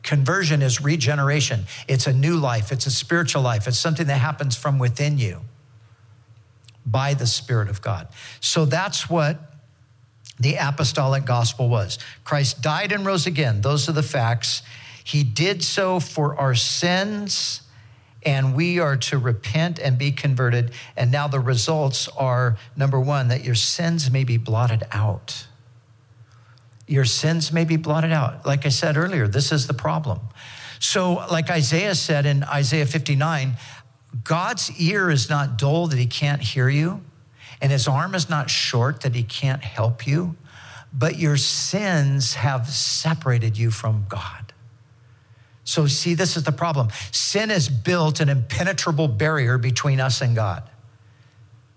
Conversion 0.03 0.63
is 0.63 0.81
regeneration, 0.81 1.67
it's 1.87 2.07
a 2.07 2.13
new 2.13 2.37
life, 2.37 2.73
it's 2.73 2.87
a 2.87 2.91
spiritual 2.91 3.43
life, 3.43 3.67
it's 3.69 3.79
something 3.79 4.07
that 4.07 4.19
happens 4.19 4.57
from 4.57 4.79
within 4.79 5.19
you 5.19 5.43
by 6.87 7.15
the 7.15 7.27
Spirit 7.27 7.69
of 7.69 7.83
God. 7.83 8.09
So 8.41 8.65
that's 8.65 9.11
what 9.11 9.39
the 10.39 10.57
apostolic 10.57 11.27
gospel 11.27 11.69
was. 11.69 11.99
Christ 12.25 12.63
died 12.63 12.93
and 12.93 13.05
rose 13.05 13.27
again. 13.27 13.61
Those 13.61 13.89
are 13.89 13.93
the 13.93 14.03
facts. 14.03 14.63
He 15.05 15.23
did 15.23 15.63
so 15.63 16.01
for 16.01 16.35
our 16.37 16.55
sins 16.55 17.63
and 18.23 18.55
we 18.55 18.79
are 18.79 18.97
to 18.97 19.19
repent 19.19 19.79
and 19.79 19.97
be 19.97 20.13
converted. 20.13 20.73
And 20.97 21.11
now 21.11 21.29
the 21.29 21.41
results 21.41 22.09
are 22.09 22.57
number 22.77 23.01
one, 23.01 23.29
that 23.29 23.45
your 23.45 23.55
sins 23.55 24.11
may 24.11 24.25
be 24.25 24.37
blotted 24.37 24.85
out. 24.93 25.47
Your 26.87 27.05
sins 27.05 27.53
may 27.53 27.65
be 27.65 27.77
blotted 27.77 28.13
out. 28.13 28.45
Like 28.45 28.67
I 28.67 28.69
said 28.69 28.97
earlier, 28.97 29.29
this 29.29 29.53
is 29.53 29.67
the 29.67 29.75
problem. 29.75 30.21
So, 30.81 31.25
like 31.31 31.51
Isaiah 31.51 31.95
said 31.95 32.27
in 32.27 32.43
Isaiah 32.43 32.87
59, 32.87 33.53
God's 34.25 34.71
ear 34.81 35.11
is 35.11 35.29
not 35.29 35.57
dull 35.57 35.87
that 35.89 35.99
he 35.99 36.07
can't 36.07 36.43
hear 36.43 36.69
you, 36.69 37.03
and 37.61 37.71
his 37.71 37.87
arm 37.87 38.15
is 38.15 38.29
not 38.29 38.51
short 38.51 39.03
that 39.03 39.15
he 39.15 39.23
can't 39.23 39.63
help 39.63 40.07
you, 40.07 40.37
but 40.93 41.19
your 41.19 41.37
sins 41.37 42.35
have 42.35 42.69
separated 42.69 43.57
you 43.57 43.71
from 43.71 44.07
God. 44.09 44.50
So, 45.71 45.87
see, 45.87 46.15
this 46.15 46.37
is 46.37 46.43
the 46.43 46.51
problem. 46.51 46.89
Sin 47.13 47.49
has 47.51 47.69
built 47.69 48.19
an 48.19 48.29
impenetrable 48.29 49.07
barrier 49.07 49.57
between 49.57 50.01
us 50.01 50.21
and 50.21 50.35
God. 50.35 50.69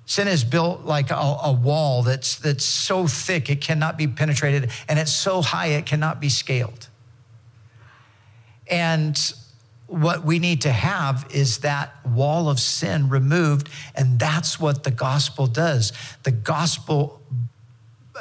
Sin 0.08 0.26
has 0.26 0.44
built 0.44 0.82
like 0.82 1.12
a, 1.12 1.14
a, 1.14 1.52
wall 1.52 2.02
that's, 2.02 2.38
that's 2.38 2.66
so 2.66 3.06
thick 3.06 3.52
it 3.52 3.62
cannot 3.62 3.96
be 3.96 4.08
penetrated, 4.08 4.72
and 4.90 4.98
it's 4.98 5.14
so 5.14 5.44
high 5.44 5.68
it 5.68 5.86
cannot 5.86 6.20
be 6.20 6.28
scaled. 6.28 6.90
And 8.68 9.16
what 9.86 10.26
we 10.26 10.40
need 10.40 10.62
to 10.62 10.72
have 10.72 11.28
is 11.30 11.60
that 11.60 11.94
wall 12.04 12.50
of 12.50 12.60
sin 12.60 13.10
removed, 13.10 13.70
and 13.94 14.18
that's 14.18 14.60
what 14.60 14.84
the 14.86 14.92
gospel 14.92 15.46
does. 15.46 15.94
The 16.24 16.32
gospel 16.32 17.22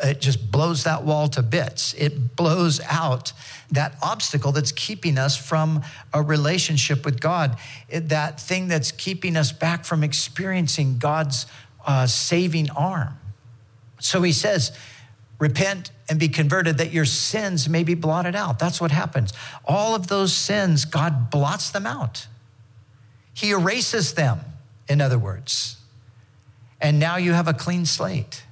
it 0.02 0.20
just 0.20 0.50
blows 0.50 0.84
that 0.84 1.04
wall 1.04 1.28
to 1.28 1.42
bits. 1.42 1.94
It 1.94 2.36
blows 2.36 2.80
out 2.88 3.32
that 3.72 3.96
obstacle 4.02 4.52
that's 4.52 4.72
keeping 4.72 5.18
us 5.18 5.36
from 5.36 5.82
a 6.12 6.22
relationship 6.22 7.04
with 7.04 7.20
God, 7.20 7.56
that 7.90 8.40
thing 8.40 8.68
that's 8.68 8.92
keeping 8.92 9.36
us 9.36 9.50
back 9.50 9.84
from 9.84 10.04
experiencing 10.04 10.98
God's 10.98 11.46
uh, 11.86 12.06
saving 12.06 12.70
arm. 12.70 13.18
So 13.98 14.22
he 14.22 14.32
says, 14.32 14.76
repent 15.38 15.90
and 16.08 16.20
be 16.20 16.28
converted 16.28 16.78
that 16.78 16.92
your 16.92 17.04
sins 17.04 17.68
may 17.68 17.82
be 17.82 17.94
blotted 17.94 18.36
out. 18.36 18.58
That's 18.58 18.80
what 18.80 18.90
happens. 18.90 19.32
All 19.64 19.94
of 19.94 20.06
those 20.08 20.32
sins, 20.32 20.84
God 20.84 21.30
blots 21.30 21.70
them 21.70 21.86
out. 21.86 22.26
He 23.34 23.50
erases 23.50 24.14
them, 24.14 24.40
in 24.88 25.00
other 25.00 25.18
words. 25.18 25.78
And 26.80 27.00
now 27.00 27.16
you 27.16 27.32
have 27.32 27.48
a 27.48 27.54
clean 27.54 27.86
slate 27.86 28.44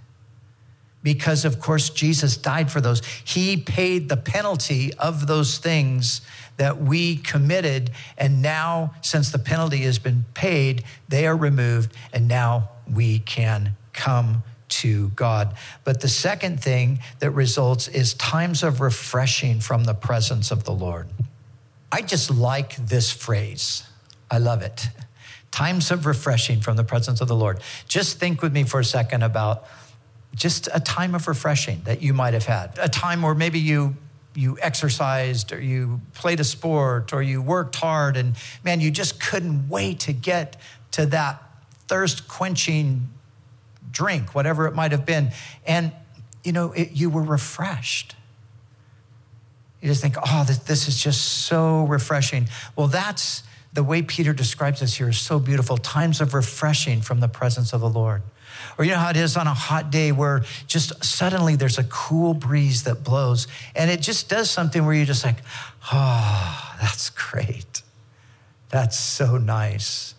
because, 1.03 1.45
of 1.45 1.61
course, 1.61 1.91
Jesus 1.91 2.37
died 2.37 2.71
for 2.71 2.81
those. 2.81 3.03
He 3.25 3.57
paid 3.57 4.09
the 4.09 4.17
penalty 4.17 4.93
of 4.95 5.27
those 5.27 5.59
things 5.59 6.21
that 6.57 6.81
we 6.81 7.17
committed. 7.17 7.91
And 8.19 8.43
now, 8.43 8.95
since 9.01 9.31
the 9.31 9.39
penalty 9.39 9.79
has 9.79 9.99
been 9.99 10.27
paid, 10.35 10.85
they 11.09 11.27
are 11.27 11.37
removed, 11.37 11.95
and 12.13 12.29
now 12.29 12.71
we 12.93 13.21
can 13.21 13.77
come 13.93 14.43
to 14.69 15.09
God. 15.11 15.57
But 15.85 16.01
the 16.01 16.09
second 16.09 16.63
thing 16.63 17.01
that 17.19 17.31
results 17.31 17.89
is 17.89 18.15
times 18.15 18.63
of 18.63 18.81
refreshing 18.81 19.61
from 19.61 19.85
the 19.85 19.95
presence 19.95 20.51
of 20.51 20.65
the 20.65 20.73
Lord. 20.73 21.09
I 21.91 22.03
just 22.03 22.31
like 22.31 22.77
this 22.77 23.11
phrase, 23.11 23.85
I 24.31 24.39
love 24.39 24.63
it. 24.63 24.89
Times 25.51 25.91
of 25.91 26.07
refreshing 26.07 26.61
from 26.61 26.77
the 26.77 26.85
presence 26.85 27.21
of 27.21 27.27
the 27.27 27.35
Lord. 27.35 27.61
Just 27.89 28.19
think 28.19 28.43
with 28.43 28.53
me 28.53 28.63
for 28.63 28.79
a 28.79 28.85
second 28.85 29.25
about 29.25 29.67
just 30.35 30.69
a 30.73 30.81
time 30.81 31.15
of 31.15 31.27
refreshing 31.29 31.83
that 31.85 32.03
you 32.03 32.15
might 32.15 32.35
have 32.35 32.47
had, 32.47 32.79
a 32.81 32.89
time 32.89 33.23
where 33.23 33.35
maybe 33.35 33.59
you 33.59 33.97
you 34.35 34.57
exercised 34.63 35.53
or 35.53 35.61
you 35.61 36.01
played 36.15 36.39
a 36.39 36.45
sport 36.45 37.13
or 37.13 37.21
you 37.21 37.43
worked 37.43 37.75
hard 37.75 38.17
and 38.17 38.37
man 38.63 38.81
you 38.81 38.89
just 38.89 39.21
couldn't 39.21 39.69
wait 39.69 39.99
to 39.99 40.13
get 40.13 40.57
to 40.93 41.05
that 41.05 41.43
thirst 41.89 42.29
quenching 42.29 43.09
drink 43.91 44.35
whatever 44.35 44.67
it 44.67 44.75
might 44.75 44.93
have 44.93 45.05
been. 45.05 45.33
And 45.67 45.93
you 46.45 46.53
know 46.53 46.73
it, 46.73 46.93
you 46.93 47.11
were 47.11 47.23
refreshed. 47.23 48.15
You 49.81 49.89
just 49.89 50.01
think 50.01 50.17
oh 50.17 50.45
this, 50.47 50.59
this 50.59 50.89
is 50.89 51.03
just 51.03 51.21
so 51.47 51.85
refreshing. 51.87 52.49
Well 52.77 52.87
that's 52.87 53.43
the 53.73 53.83
way 53.83 54.03
peter 54.03 54.33
describes 54.33 54.81
this 54.81 54.95
here 54.95 55.09
is 55.09 55.19
so 55.19 55.39
beautiful. 55.39 55.77
Times 55.77 56.21
of 56.21 56.35
refreshing 56.35 57.01
from 57.01 57.21
the 57.21 57.29
presence 57.29 57.73
of 57.73 57.81
the 57.81 57.89
lord 57.89 58.23
or 58.81 58.85
you 58.85 58.93
know 58.93 58.99
how 58.99 59.11
it 59.11 59.17
is 59.19 59.37
on 59.37 59.47
a 59.47 59.53
hot 59.53 59.91
day 59.91 60.11
where 60.11 60.43
just 60.67 61.05
suddenly 61.05 61.55
there's 61.55 61.77
a 61.77 61.85
cool 61.85 62.33
breeze 62.33 62.85
that 62.85 63.05
blows 63.05 63.47
and 63.77 63.91
it 63.91 64.01
just 64.01 64.31
does 64.31 64.51
something 64.51 64.87
where 64.87 64.95
you're 64.95 65.05
just 65.05 65.23
like, 65.23 65.37
oh, 65.93 66.77
that's 66.81 67.11
great. 67.11 67.83
That's 68.71 68.99
so 68.99 69.37
nice. 69.37 70.15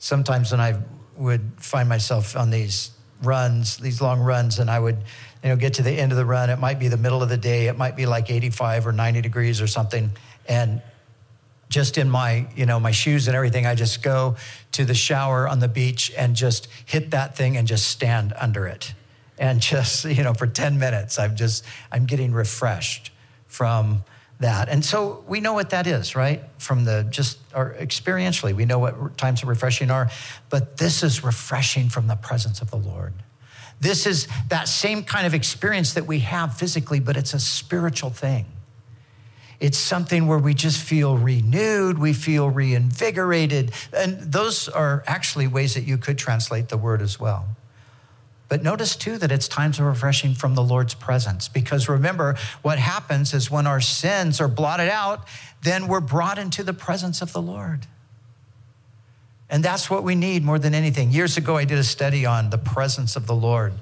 Sometimes 0.00 0.50
when 0.50 0.60
I 0.60 0.82
would 1.16 1.42
find 1.58 1.88
myself 1.88 2.36
on 2.36 2.50
these 2.50 2.90
runs, 3.22 3.76
these 3.76 4.02
long 4.02 4.18
runs, 4.18 4.58
and 4.58 4.68
I 4.68 4.80
would, 4.80 4.96
you 5.44 5.50
know, 5.50 5.56
get 5.56 5.74
to 5.74 5.82
the 5.82 5.92
end 5.92 6.10
of 6.10 6.18
the 6.18 6.26
run. 6.26 6.50
It 6.50 6.58
might 6.58 6.80
be 6.80 6.88
the 6.88 6.96
middle 6.96 7.22
of 7.22 7.28
the 7.28 7.36
day. 7.36 7.68
It 7.68 7.78
might 7.78 7.94
be 7.94 8.04
like 8.04 8.32
85 8.32 8.88
or 8.88 8.92
90 8.92 9.20
degrees 9.20 9.60
or 9.60 9.68
something. 9.68 10.10
And 10.48 10.82
just 11.68 11.98
in 11.98 12.08
my 12.08 12.46
you 12.54 12.66
know 12.66 12.78
my 12.78 12.92
shoes 12.92 13.26
and 13.26 13.36
everything 13.36 13.66
i 13.66 13.74
just 13.74 14.02
go 14.02 14.36
to 14.72 14.84
the 14.84 14.94
shower 14.94 15.48
on 15.48 15.58
the 15.58 15.68
beach 15.68 16.12
and 16.16 16.36
just 16.36 16.68
hit 16.84 17.10
that 17.10 17.36
thing 17.36 17.56
and 17.56 17.66
just 17.66 17.88
stand 17.88 18.34
under 18.38 18.66
it. 18.66 18.92
And 19.38 19.60
just 19.60 20.04
you 20.16 20.22
know 20.22 20.34
for 20.34 20.46
10 20.46 20.78
minutes 20.78 21.18
i'm 21.18 21.36
just 21.36 21.64
i'm 21.90 22.06
getting 22.06 22.32
refreshed 22.32 23.12
from 23.46 24.04
that. 24.38 24.68
And 24.68 24.84
so 24.84 25.24
we 25.26 25.40
know 25.40 25.54
what 25.54 25.70
that 25.70 25.86
is 25.86 26.14
right? 26.14 26.42
From 26.58 26.84
the 26.84 27.06
just 27.08 27.38
or 27.54 27.74
experientially 27.80 28.54
we 28.54 28.66
know 28.66 28.78
what 28.78 29.16
times 29.16 29.42
of 29.42 29.48
refreshing 29.48 29.90
are. 29.90 30.10
But 30.50 30.76
this 30.76 31.02
is 31.02 31.24
refreshing 31.24 31.88
from 31.88 32.06
the 32.06 32.16
presence 32.16 32.60
of 32.60 32.70
the 32.70 32.76
lord. 32.76 33.14
This 33.80 34.06
is 34.06 34.28
that 34.48 34.68
same 34.68 35.04
kind 35.04 35.26
of 35.26 35.34
experience 35.34 35.94
that 35.94 36.06
we 36.06 36.20
have 36.20 36.56
physically 36.56 37.00
but 37.00 37.16
it's 37.16 37.34
a 37.34 37.40
spiritual 37.40 38.10
thing 38.10 38.46
it's 39.58 39.78
something 39.78 40.26
where 40.26 40.38
we 40.38 40.54
just 40.54 40.80
feel 40.82 41.16
renewed, 41.16 41.98
we 41.98 42.12
feel 42.12 42.50
reinvigorated. 42.50 43.72
And 43.92 44.20
those 44.20 44.68
are 44.68 45.02
actually 45.06 45.46
ways 45.46 45.74
that 45.74 45.82
you 45.84 45.98
could 45.98 46.18
translate 46.18 46.68
the 46.68 46.76
word 46.76 47.00
as 47.00 47.18
well. 47.18 47.46
But 48.48 48.62
notice 48.62 48.94
too 48.94 49.18
that 49.18 49.32
it's 49.32 49.48
times 49.48 49.78
of 49.80 49.86
refreshing 49.86 50.34
from 50.34 50.54
the 50.54 50.62
Lord's 50.62 50.94
presence. 50.94 51.48
Because 51.48 51.88
remember, 51.88 52.36
what 52.62 52.78
happens 52.78 53.34
is 53.34 53.50
when 53.50 53.66
our 53.66 53.80
sins 53.80 54.40
are 54.40 54.48
blotted 54.48 54.88
out, 54.88 55.26
then 55.62 55.88
we're 55.88 56.00
brought 56.00 56.38
into 56.38 56.62
the 56.62 56.72
presence 56.72 57.22
of 57.22 57.32
the 57.32 57.42
Lord. 57.42 57.86
And 59.48 59.64
that's 59.64 59.88
what 59.90 60.04
we 60.04 60.14
need 60.14 60.44
more 60.44 60.58
than 60.58 60.74
anything. 60.74 61.10
Years 61.10 61.36
ago, 61.36 61.56
I 61.56 61.64
did 61.64 61.78
a 61.78 61.84
study 61.84 62.26
on 62.26 62.50
the 62.50 62.58
presence 62.58 63.16
of 63.16 63.26
the 63.26 63.34
Lord. 63.34 63.72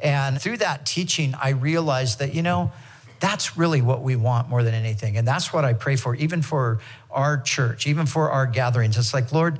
And 0.00 0.40
through 0.40 0.58
that 0.58 0.86
teaching, 0.86 1.34
I 1.40 1.50
realized 1.50 2.20
that, 2.20 2.34
you 2.34 2.42
know, 2.42 2.72
that's 3.20 3.56
really 3.56 3.82
what 3.82 4.02
we 4.02 4.16
want 4.16 4.48
more 4.48 4.62
than 4.62 4.74
anything. 4.74 5.16
And 5.16 5.26
that's 5.26 5.52
what 5.52 5.64
I 5.64 5.72
pray 5.72 5.96
for, 5.96 6.14
even 6.14 6.42
for 6.42 6.80
our 7.10 7.40
church, 7.40 7.86
even 7.86 8.06
for 8.06 8.30
our 8.30 8.46
gatherings. 8.46 8.96
It's 8.96 9.14
like, 9.14 9.32
Lord, 9.32 9.58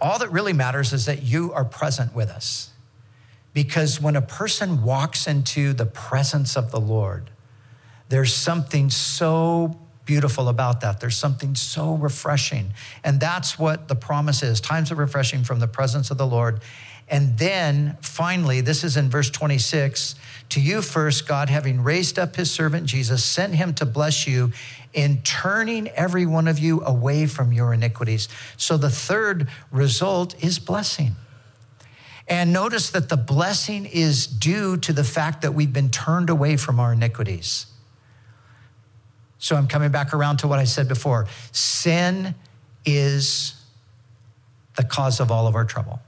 all 0.00 0.18
that 0.18 0.30
really 0.30 0.52
matters 0.52 0.92
is 0.92 1.06
that 1.06 1.22
you 1.22 1.52
are 1.52 1.64
present 1.64 2.14
with 2.14 2.30
us. 2.30 2.70
Because 3.52 4.00
when 4.00 4.16
a 4.16 4.22
person 4.22 4.82
walks 4.82 5.26
into 5.26 5.72
the 5.72 5.86
presence 5.86 6.56
of 6.56 6.70
the 6.70 6.80
Lord, 6.80 7.30
there's 8.08 8.32
something 8.32 8.90
so 8.90 9.76
beautiful 10.04 10.48
about 10.48 10.80
that. 10.80 11.00
There's 11.00 11.16
something 11.16 11.54
so 11.54 11.94
refreshing. 11.94 12.72
And 13.04 13.20
that's 13.20 13.58
what 13.58 13.88
the 13.88 13.94
promise 13.94 14.42
is 14.42 14.60
times 14.60 14.90
of 14.90 14.98
refreshing 14.98 15.44
from 15.44 15.60
the 15.60 15.68
presence 15.68 16.10
of 16.10 16.18
the 16.18 16.26
Lord. 16.26 16.62
And 17.10 17.36
then 17.38 17.98
finally, 18.00 18.60
this 18.60 18.84
is 18.84 18.96
in 18.96 19.10
verse 19.10 19.30
26 19.30 20.14
to 20.50 20.60
you 20.60 20.80
first, 20.82 21.26
God, 21.26 21.48
having 21.48 21.82
raised 21.82 22.18
up 22.18 22.36
his 22.36 22.50
servant 22.50 22.86
Jesus, 22.86 23.24
sent 23.24 23.54
him 23.54 23.74
to 23.74 23.86
bless 23.86 24.26
you 24.26 24.52
in 24.92 25.22
turning 25.22 25.88
every 25.88 26.26
one 26.26 26.48
of 26.48 26.58
you 26.58 26.82
away 26.82 27.26
from 27.26 27.52
your 27.52 27.72
iniquities. 27.72 28.28
So 28.56 28.76
the 28.76 28.90
third 28.90 29.48
result 29.70 30.42
is 30.42 30.58
blessing. 30.58 31.16
And 32.28 32.52
notice 32.52 32.90
that 32.90 33.08
the 33.08 33.16
blessing 33.16 33.86
is 33.86 34.26
due 34.26 34.76
to 34.78 34.92
the 34.92 35.04
fact 35.04 35.42
that 35.42 35.52
we've 35.52 35.72
been 35.72 35.90
turned 35.90 36.30
away 36.30 36.56
from 36.56 36.78
our 36.78 36.92
iniquities. 36.92 37.66
So 39.38 39.56
I'm 39.56 39.66
coming 39.66 39.90
back 39.90 40.12
around 40.14 40.38
to 40.38 40.48
what 40.48 40.58
I 40.58 40.64
said 40.64 40.86
before. 40.86 41.26
Sin 41.50 42.34
is 42.84 43.54
the 44.76 44.84
cause 44.84 45.18
of 45.18 45.32
all 45.32 45.46
of 45.46 45.54
our 45.54 45.64
trouble. 45.64 46.00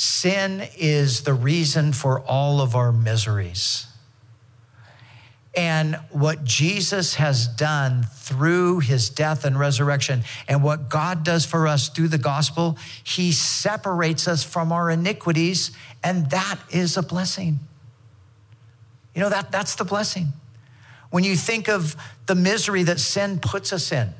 Sin 0.00 0.62
is 0.78 1.22
the 1.22 1.34
reason 1.34 1.92
for 1.92 2.20
all 2.20 2.60
of 2.60 2.76
our 2.76 2.92
miseries. 2.92 3.88
And 5.56 5.96
what 6.12 6.44
Jesus 6.44 7.16
has 7.16 7.48
done 7.48 8.06
through 8.14 8.78
his 8.78 9.10
death 9.10 9.44
and 9.44 9.58
resurrection, 9.58 10.22
and 10.46 10.62
what 10.62 10.88
God 10.88 11.24
does 11.24 11.44
for 11.44 11.66
us 11.66 11.88
through 11.88 12.06
the 12.06 12.16
gospel, 12.16 12.78
he 13.02 13.32
separates 13.32 14.28
us 14.28 14.44
from 14.44 14.70
our 14.70 14.88
iniquities, 14.88 15.72
and 16.04 16.30
that 16.30 16.60
is 16.70 16.96
a 16.96 17.02
blessing. 17.02 17.58
You 19.16 19.22
know, 19.22 19.30
that, 19.30 19.50
that's 19.50 19.74
the 19.74 19.84
blessing. 19.84 20.28
When 21.10 21.24
you 21.24 21.34
think 21.34 21.68
of 21.68 21.96
the 22.26 22.36
misery 22.36 22.84
that 22.84 23.00
sin 23.00 23.40
puts 23.40 23.72
us 23.72 23.90
in, 23.90 24.14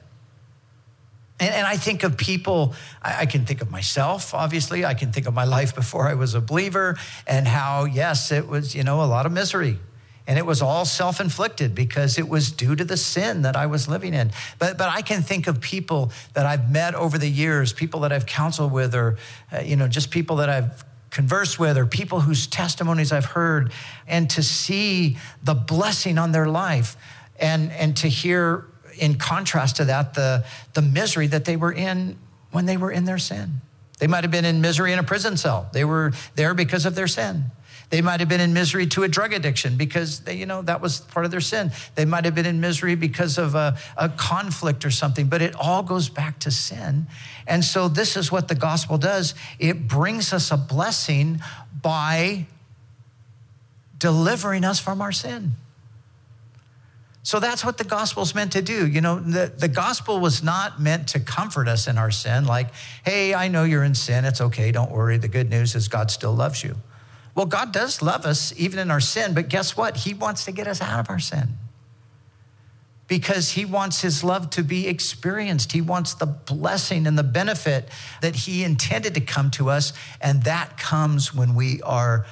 and, 1.40 1.54
and, 1.54 1.66
I 1.66 1.76
think 1.76 2.02
of 2.02 2.16
people, 2.16 2.75
I, 3.02 3.21
I, 3.21 3.26
can 3.26 3.45
think 3.45 3.61
of 3.61 3.71
myself, 3.71 4.35
obviously. 4.35 4.85
I 4.85 4.95
can 4.95 5.12
think 5.12 5.26
of 5.26 5.35
my 5.35 5.45
life 5.45 5.75
before 5.75 6.09
I 6.09 6.14
was 6.14 6.35
a 6.35 6.40
believer 6.40 6.97
and 7.26 7.47
how, 7.47 7.85
yes, 7.85 8.33
it 8.33 8.49
was, 8.49 8.75
you 8.75 8.83
know, 8.83 9.02
a 9.02 9.07
lot 9.07 9.25
of 9.25 9.33
misery. 9.33 9.78
And 10.26 10.38
it 10.38 10.45
was 10.45 10.61
all 10.61 10.85
self 10.85 11.21
inflicted 11.21 11.75
because 11.75 12.18
it 12.18 12.28
was 12.28 12.52
due 12.52 12.76
to 12.76 12.85
the 12.85 12.99
sin 12.99 13.42
that 13.42 13.57
I 13.57 13.66
was 13.66 13.88
living 13.88 14.12
in. 14.14 14.30
But, 14.59 14.76
but 14.76 14.90
I 14.90 15.00
can 15.00 15.23
think 15.23 15.47
of 15.47 15.61
people 15.61 16.12
that 16.35 16.45
I've 16.45 16.71
met 16.71 16.95
over 16.95 17.16
the 17.16 17.30
years, 17.30 17.73
people 17.73 18.00
that 18.00 18.12
I've 18.12 18.26
counseled 18.26 18.71
with, 18.71 18.95
or, 18.95 19.16
uh, 19.50 19.61
you 19.61 19.76
know, 19.76 19.88
just 19.88 20.11
people 20.11 20.37
that 20.37 20.50
I've 20.50 20.85
conversed 21.11 21.59
with, 21.59 21.78
or 21.78 21.87
people 21.87 22.21
whose 22.21 22.47
testimonies 22.47 23.11
I've 23.11 23.25
heard, 23.25 23.73
and 24.07 24.28
to 24.30 24.42
see 24.42 25.16
the 25.42 25.54
blessing 25.54 26.18
on 26.18 26.33
their 26.33 26.47
life 26.47 26.97
and, 27.40 27.73
and 27.73 27.97
to 27.99 28.09
hear 28.09 28.66
in 28.98 29.16
contrast 29.16 29.76
to 29.76 29.86
that, 29.86 30.14
the, 30.14 30.44
the 30.74 30.82
misery 30.82 31.26
that 31.28 31.44
they 31.44 31.56
were 31.56 31.72
in 31.72 32.18
when 32.50 32.66
they 32.66 32.76
were 32.76 32.90
in 32.90 33.04
their 33.04 33.18
sin. 33.18 33.60
They 33.98 34.06
might 34.06 34.24
have 34.24 34.30
been 34.30 34.44
in 34.44 34.60
misery 34.60 34.92
in 34.92 34.98
a 34.98 35.02
prison 35.02 35.36
cell. 35.36 35.68
They 35.72 35.84
were 35.84 36.12
there 36.36 36.54
because 36.54 36.86
of 36.86 36.94
their 36.94 37.08
sin. 37.08 37.46
They 37.90 38.02
might 38.02 38.20
have 38.20 38.28
been 38.28 38.40
in 38.40 38.52
misery 38.52 38.86
to 38.88 39.02
a 39.02 39.08
drug 39.08 39.32
addiction 39.32 39.76
because 39.76 40.20
they, 40.20 40.34
you 40.34 40.44
know 40.44 40.60
that 40.62 40.82
was 40.82 41.00
part 41.00 41.24
of 41.24 41.30
their 41.30 41.40
sin. 41.40 41.72
They 41.94 42.04
might 42.04 42.26
have 42.26 42.34
been 42.34 42.46
in 42.46 42.60
misery 42.60 42.94
because 42.96 43.38
of 43.38 43.54
a, 43.54 43.78
a 43.96 44.10
conflict 44.10 44.84
or 44.84 44.90
something, 44.90 45.26
but 45.28 45.40
it 45.40 45.54
all 45.54 45.82
goes 45.82 46.10
back 46.10 46.38
to 46.40 46.50
sin. 46.50 47.06
And 47.46 47.64
so 47.64 47.88
this 47.88 48.16
is 48.16 48.30
what 48.30 48.48
the 48.48 48.54
gospel 48.54 48.98
does. 48.98 49.34
It 49.58 49.88
brings 49.88 50.34
us 50.34 50.50
a 50.50 50.58
blessing 50.58 51.40
by 51.80 52.46
delivering 53.96 54.64
us 54.64 54.78
from 54.78 55.00
our 55.00 55.12
sin. 55.12 55.52
So 57.28 57.40
that's 57.40 57.62
what 57.62 57.76
the 57.76 57.85
gospel 57.85 58.22
is 58.22 58.35
meant 58.35 58.52
to 58.52 58.62
do. 58.62 58.87
You 58.87 59.02
know, 59.02 59.18
the, 59.20 59.52
the 59.55 59.68
gospel 59.68 60.18
was 60.18 60.42
not 60.42 60.81
meant 60.81 61.09
to 61.09 61.20
comfort 61.20 61.68
us 61.68 61.87
in 61.87 61.98
our 61.98 62.11
sin, 62.11 62.46
like, 62.46 62.68
hey, 63.05 63.35
I 63.35 63.48
know 63.48 63.64
you're 63.64 63.85
in 63.85 63.94
sin. 63.94 64.24
It's 64.24 64.40
okay. 64.40 64.72
Don't 64.72 64.90
worry. 64.90 65.18
The 65.18 65.29
good 65.29 65.50
news 65.50 65.74
is 65.74 65.88
God 65.88 66.11
still 66.11 66.33
loves 66.33 66.64
you. 66.64 66.76
Well, 67.35 67.44
God 67.44 67.70
does 67.70 68.00
love 68.00 68.24
us 68.24 68.55
even 68.57 68.79
in 68.79 68.90
our 68.90 68.98
sin, 69.00 69.35
but 69.35 69.50
guess 69.50 69.76
what? 69.76 69.98
He 69.98 70.14
wants 70.14 70.46
to 70.46 70.52
get 70.52 70.66
us 70.66 70.81
out 70.81 71.00
of 71.00 71.11
our 71.11 71.18
sin 71.18 71.48
because 73.09 73.50
he 73.50 73.66
wants 73.66 74.00
his 74.00 74.24
love 74.24 74.48
to 74.52 74.62
be 74.62 74.88
experienced. 74.88 75.72
He 75.72 75.83
wants 75.83 76.14
the 76.14 76.24
blessing 76.24 77.07
and 77.07 77.18
the 77.18 77.22
benefit 77.22 77.90
that 78.22 78.37
he 78.37 78.64
intended 78.64 79.12
to 79.16 79.20
come 79.20 79.50
to 79.50 79.68
us, 79.68 79.92
and 80.22 80.44
that 80.44 80.79
comes 80.79 81.35
when 81.35 81.55
we 81.55 81.83
are 81.83 82.24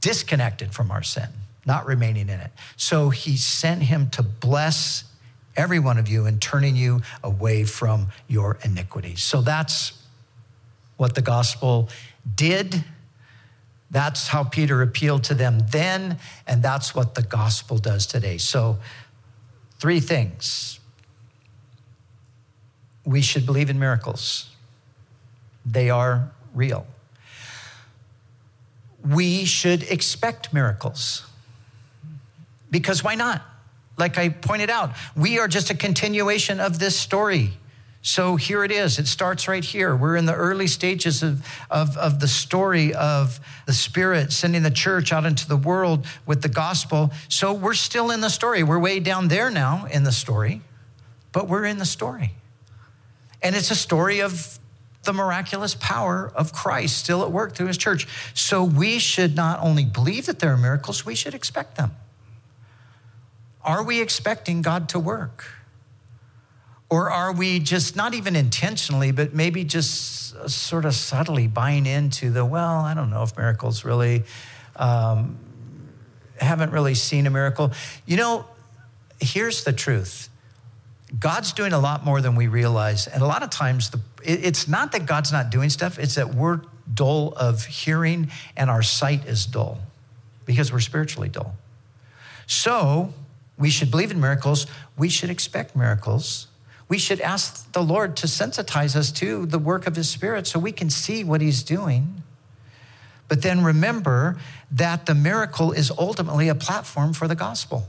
disconnected 0.00 0.72
from 0.72 0.90
our 0.90 1.02
sin 1.02 1.28
not 1.70 1.86
remaining 1.86 2.28
in 2.28 2.40
it. 2.40 2.50
So 2.76 3.10
he 3.10 3.36
sent 3.36 3.84
him 3.84 4.10
to 4.10 4.24
bless 4.24 5.04
every 5.56 5.78
one 5.78 5.98
of 5.98 6.08
you 6.08 6.26
and 6.26 6.42
turning 6.42 6.74
you 6.74 7.00
away 7.22 7.62
from 7.62 8.08
your 8.26 8.58
iniquities. 8.64 9.22
So 9.22 9.40
that's 9.40 9.92
what 10.96 11.14
the 11.14 11.22
gospel 11.22 11.88
did. 12.34 12.84
That's 13.88 14.26
how 14.26 14.42
Peter 14.42 14.82
appealed 14.82 15.22
to 15.24 15.34
them 15.34 15.60
then, 15.70 16.18
and 16.44 16.60
that's 16.60 16.92
what 16.92 17.14
the 17.14 17.22
gospel 17.22 17.78
does 17.78 18.04
today. 18.04 18.38
So, 18.38 18.78
three 19.78 20.00
things. 20.00 20.80
We 23.04 23.22
should 23.22 23.46
believe 23.46 23.70
in 23.70 23.78
miracles, 23.78 24.50
they 25.64 25.88
are 25.88 26.32
real. 26.52 26.84
We 29.08 29.44
should 29.44 29.84
expect 29.84 30.52
miracles. 30.52 31.29
Because 32.70 33.02
why 33.02 33.14
not? 33.14 33.42
Like 33.98 34.16
I 34.18 34.28
pointed 34.30 34.70
out, 34.70 34.92
we 35.16 35.38
are 35.38 35.48
just 35.48 35.70
a 35.70 35.74
continuation 35.74 36.60
of 36.60 36.78
this 36.78 36.98
story. 36.98 37.52
So 38.02 38.36
here 38.36 38.64
it 38.64 38.72
is. 38.72 38.98
It 38.98 39.06
starts 39.06 39.46
right 39.46 39.62
here. 39.62 39.94
We're 39.94 40.16
in 40.16 40.24
the 40.24 40.34
early 40.34 40.66
stages 40.66 41.22
of, 41.22 41.46
of, 41.70 41.98
of, 41.98 42.18
the 42.18 42.28
story 42.28 42.94
of 42.94 43.38
the 43.66 43.74
Spirit 43.74 44.32
sending 44.32 44.62
the 44.62 44.70
church 44.70 45.12
out 45.12 45.26
into 45.26 45.46
the 45.46 45.56
world 45.56 46.06
with 46.24 46.40
the 46.40 46.48
gospel. 46.48 47.10
So 47.28 47.52
we're 47.52 47.74
still 47.74 48.10
in 48.10 48.22
the 48.22 48.30
story. 48.30 48.62
We're 48.62 48.78
way 48.78 49.00
down 49.00 49.28
there 49.28 49.50
now 49.50 49.86
in 49.90 50.04
the 50.04 50.12
story, 50.12 50.62
but 51.32 51.46
we're 51.46 51.66
in 51.66 51.76
the 51.76 51.84
story. 51.84 52.32
And 53.42 53.54
it's 53.54 53.70
a 53.70 53.76
story 53.76 54.20
of 54.20 54.58
the 55.04 55.12
miraculous 55.12 55.74
power 55.74 56.32
of 56.34 56.52
Christ 56.54 56.98
still 56.98 57.22
at 57.22 57.30
work 57.30 57.54
through 57.54 57.66
his 57.66 57.78
church. 57.78 58.06
So 58.32 58.64
we 58.64 58.98
should 58.98 59.36
not 59.36 59.60
only 59.60 59.84
believe 59.84 60.26
that 60.26 60.38
there 60.38 60.52
are 60.52 60.58
miracles, 60.58 61.04
we 61.04 61.14
should 61.14 61.34
expect 61.34 61.76
them. 61.76 61.92
Are 63.62 63.82
we 63.82 64.00
expecting 64.00 64.62
God 64.62 64.88
to 64.90 64.98
work? 64.98 65.46
Or 66.88 67.10
are 67.10 67.32
we 67.32 67.60
just 67.60 67.94
not 67.94 68.14
even 68.14 68.34
intentionally, 68.34 69.12
but 69.12 69.32
maybe 69.32 69.62
just 69.64 70.48
sort 70.50 70.84
of 70.84 70.94
subtly 70.94 71.46
buying 71.46 71.86
into 71.86 72.30
the, 72.30 72.44
well, 72.44 72.80
I 72.80 72.94
don't 72.94 73.10
know 73.10 73.22
if 73.22 73.36
miracles 73.36 73.84
really, 73.84 74.24
um, 74.76 75.38
haven't 76.40 76.72
really 76.72 76.94
seen 76.94 77.26
a 77.26 77.30
miracle. 77.30 77.72
You 78.06 78.16
know, 78.16 78.46
here's 79.20 79.64
the 79.64 79.72
truth 79.72 80.28
God's 81.18 81.52
doing 81.52 81.72
a 81.72 81.78
lot 81.78 82.04
more 82.04 82.20
than 82.20 82.36
we 82.36 82.46
realize. 82.46 83.06
And 83.06 83.22
a 83.22 83.26
lot 83.26 83.42
of 83.42 83.50
times, 83.50 83.90
the, 83.90 84.00
it's 84.22 84.68
not 84.68 84.92
that 84.92 85.06
God's 85.06 85.32
not 85.32 85.50
doing 85.50 85.70
stuff, 85.70 85.98
it's 85.98 86.14
that 86.14 86.34
we're 86.34 86.60
dull 86.92 87.32
of 87.36 87.64
hearing 87.64 88.30
and 88.56 88.68
our 88.68 88.82
sight 88.82 89.26
is 89.26 89.46
dull 89.46 89.78
because 90.44 90.72
we're 90.72 90.80
spiritually 90.80 91.28
dull. 91.28 91.54
So, 92.46 93.12
we 93.60 93.68
should 93.68 93.90
believe 93.90 94.10
in 94.10 94.18
miracles. 94.18 94.66
We 94.96 95.10
should 95.10 95.28
expect 95.28 95.76
miracles. 95.76 96.48
We 96.88 96.98
should 96.98 97.20
ask 97.20 97.70
the 97.72 97.82
Lord 97.82 98.16
to 98.16 98.26
sensitize 98.26 98.96
us 98.96 99.12
to 99.12 99.46
the 99.46 99.58
work 99.58 99.86
of 99.86 99.94
His 99.94 100.08
Spirit 100.08 100.46
so 100.46 100.58
we 100.58 100.72
can 100.72 100.88
see 100.88 101.22
what 101.22 101.42
He's 101.42 101.62
doing. 101.62 102.22
But 103.28 103.42
then 103.42 103.62
remember 103.62 104.38
that 104.72 105.06
the 105.06 105.14
miracle 105.14 105.70
is 105.70 105.92
ultimately 105.96 106.48
a 106.48 106.54
platform 106.54 107.12
for 107.12 107.28
the 107.28 107.36
gospel. 107.36 107.86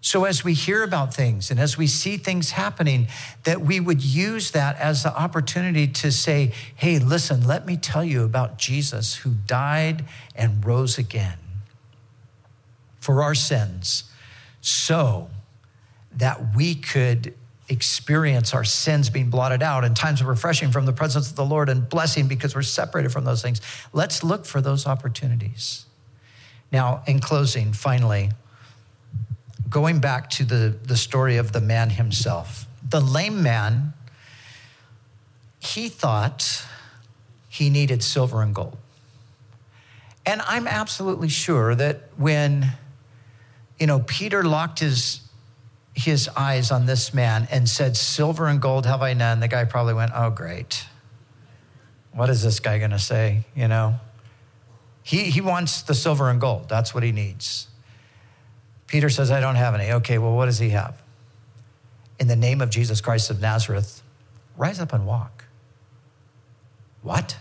So, 0.00 0.24
as 0.24 0.42
we 0.42 0.54
hear 0.54 0.82
about 0.82 1.12
things 1.12 1.50
and 1.50 1.60
as 1.60 1.76
we 1.76 1.86
see 1.86 2.16
things 2.16 2.52
happening, 2.52 3.08
that 3.44 3.60
we 3.60 3.80
would 3.80 4.02
use 4.02 4.52
that 4.52 4.78
as 4.78 5.02
the 5.02 5.14
opportunity 5.14 5.86
to 5.86 6.10
say, 6.10 6.52
hey, 6.74 6.98
listen, 6.98 7.46
let 7.46 7.66
me 7.66 7.76
tell 7.76 8.02
you 8.02 8.24
about 8.24 8.56
Jesus 8.56 9.16
who 9.16 9.34
died 9.46 10.06
and 10.34 10.64
rose 10.64 10.96
again 10.96 11.36
for 13.00 13.22
our 13.22 13.34
sins 13.34 14.09
so 14.60 15.30
that 16.12 16.54
we 16.54 16.74
could 16.74 17.34
experience 17.68 18.52
our 18.52 18.64
sins 18.64 19.10
being 19.10 19.30
blotted 19.30 19.62
out 19.62 19.84
and 19.84 19.96
times 19.96 20.20
of 20.20 20.26
refreshing 20.26 20.72
from 20.72 20.86
the 20.86 20.92
presence 20.92 21.30
of 21.30 21.36
the 21.36 21.44
Lord 21.44 21.68
and 21.68 21.88
blessing 21.88 22.26
because 22.26 22.54
we're 22.54 22.62
separated 22.62 23.12
from 23.12 23.24
those 23.24 23.42
things. 23.42 23.60
Let's 23.92 24.24
look 24.24 24.44
for 24.44 24.60
those 24.60 24.86
opportunities. 24.86 25.86
Now, 26.72 27.02
in 27.06 27.20
closing, 27.20 27.72
finally, 27.72 28.30
going 29.68 30.00
back 30.00 30.30
to 30.30 30.44
the, 30.44 30.76
the 30.82 30.96
story 30.96 31.36
of 31.36 31.52
the 31.52 31.60
man 31.60 31.90
himself, 31.90 32.66
the 32.88 33.00
lame 33.00 33.42
man, 33.42 33.92
he 35.60 35.88
thought 35.88 36.64
he 37.48 37.70
needed 37.70 38.02
silver 38.02 38.42
and 38.42 38.54
gold. 38.54 38.76
And 40.26 40.42
I'm 40.42 40.66
absolutely 40.66 41.28
sure 41.28 41.74
that 41.74 42.08
when 42.16 42.72
you 43.80 43.86
know, 43.86 43.98
Peter 44.00 44.44
locked 44.44 44.78
his 44.78 45.22
his 45.94 46.28
eyes 46.36 46.70
on 46.70 46.86
this 46.86 47.12
man 47.12 47.48
and 47.50 47.68
said, 47.68 47.96
Silver 47.96 48.46
and 48.46 48.60
gold 48.60 48.86
have 48.86 49.02
I 49.02 49.12
none. 49.14 49.40
The 49.40 49.48
guy 49.48 49.64
probably 49.64 49.94
went, 49.94 50.12
Oh, 50.14 50.30
great. 50.30 50.86
what 52.12 52.30
is 52.30 52.42
this 52.42 52.60
guy 52.60 52.78
going 52.78 52.92
to 52.92 52.98
say? 52.98 53.44
You 53.56 53.66
know, 53.66 53.98
he, 55.02 55.24
he 55.24 55.40
wants 55.40 55.82
the 55.82 55.94
silver 55.94 56.30
and 56.30 56.40
gold. 56.40 56.68
That's 56.68 56.94
what 56.94 57.02
he 57.02 57.10
needs. 57.10 57.66
Peter 58.86 59.08
says, 59.08 59.30
I 59.30 59.40
don't 59.40 59.56
have 59.56 59.74
any. 59.74 59.92
Okay, 59.92 60.18
well, 60.18 60.34
what 60.34 60.46
does 60.46 60.58
he 60.58 60.70
have? 60.70 61.02
In 62.18 62.28
the 62.28 62.36
name 62.36 62.60
of 62.60 62.70
Jesus 62.70 63.00
Christ 63.00 63.30
of 63.30 63.40
Nazareth, 63.40 64.02
rise 64.56 64.78
up 64.78 64.92
and 64.92 65.06
walk. 65.06 65.44
What? 67.02 67.36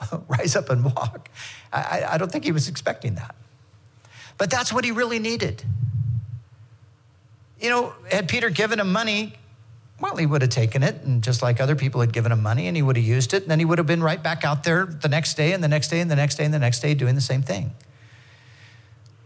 rise 0.28 0.56
up 0.56 0.70
and 0.70 0.84
walk. 0.84 1.28
I, 1.72 2.04
I 2.10 2.18
don't 2.18 2.32
think 2.32 2.44
he 2.44 2.52
was 2.52 2.68
expecting 2.68 3.14
that. 3.16 3.34
But 4.40 4.50
that's 4.50 4.72
what 4.72 4.86
he 4.86 4.90
really 4.90 5.18
needed. 5.18 5.62
You 7.60 7.68
know, 7.68 7.92
had 8.10 8.26
Peter 8.26 8.48
given 8.48 8.80
him 8.80 8.90
money, 8.90 9.34
well, 10.00 10.16
he 10.16 10.24
would 10.24 10.40
have 10.40 10.50
taken 10.50 10.82
it, 10.82 11.02
and 11.02 11.22
just 11.22 11.42
like 11.42 11.60
other 11.60 11.76
people 11.76 12.00
had 12.00 12.10
given 12.10 12.32
him 12.32 12.42
money, 12.42 12.66
and 12.66 12.74
he 12.74 12.80
would 12.80 12.96
have 12.96 13.04
used 13.04 13.34
it, 13.34 13.42
and 13.42 13.50
then 13.50 13.58
he 13.58 13.66
would 13.66 13.76
have 13.76 13.86
been 13.86 14.02
right 14.02 14.22
back 14.22 14.42
out 14.42 14.64
there 14.64 14.86
the 14.86 15.10
next 15.10 15.34
day, 15.34 15.52
and 15.52 15.62
the 15.62 15.68
next 15.68 15.88
day, 15.88 16.00
and 16.00 16.10
the 16.10 16.16
next 16.16 16.36
day, 16.36 16.46
and 16.46 16.54
the 16.54 16.58
next 16.58 16.80
day 16.80 16.94
doing 16.94 17.14
the 17.16 17.20
same 17.20 17.42
thing. 17.42 17.74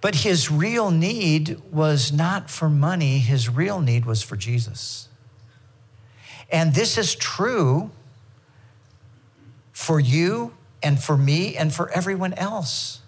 But 0.01 0.17
his 0.17 0.51
real 0.51 0.91
need 0.91 1.63
was 1.71 2.13
not 2.13 2.51
for 2.51 2.69
money, 2.69 3.21
his 3.21 3.49
real 3.49 3.81
need 3.81 4.07
was 4.07 4.21
for 4.21 4.35
Jesus. 4.35 5.09
And 6.51 6.75
this 6.75 6.99
is 6.99 7.15
true 7.15 7.93
for 9.73 10.01
you 10.01 10.55
and 10.83 11.01
for 11.01 11.17
me 11.17 11.57
and 11.57 11.73
for 11.73 11.89
everyone 11.91 12.33
else. 12.35 13.01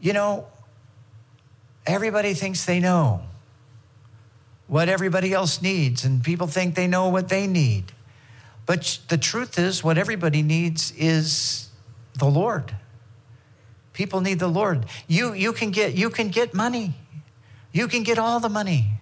You 0.00 0.14
know, 0.14 0.46
everybody 1.86 2.34
thinks 2.34 2.64
they 2.64 2.80
know 2.80 3.22
what 4.66 4.88
everybody 4.88 5.32
else 5.32 5.60
needs, 5.60 6.04
and 6.04 6.24
people 6.24 6.46
think 6.46 6.74
they 6.74 6.86
know 6.86 7.08
what 7.08 7.28
they 7.28 7.46
need. 7.46 7.92
But 8.64 9.00
the 9.08 9.18
truth 9.18 9.58
is, 9.58 9.84
what 9.84 9.98
everybody 9.98 10.42
needs 10.42 10.92
is 10.96 11.68
the 12.18 12.26
Lord. 12.26 12.74
People 13.92 14.20
need 14.20 14.38
the 14.38 14.48
Lord. 14.48 14.86
You, 15.06 15.34
you, 15.34 15.52
can 15.52 15.70
get, 15.70 15.94
you 15.94 16.08
can 16.08 16.28
get 16.28 16.54
money, 16.54 16.94
you 17.72 17.88
can 17.88 18.02
get 18.02 18.18
all 18.18 18.40
the 18.40 18.48
money. 18.48 18.92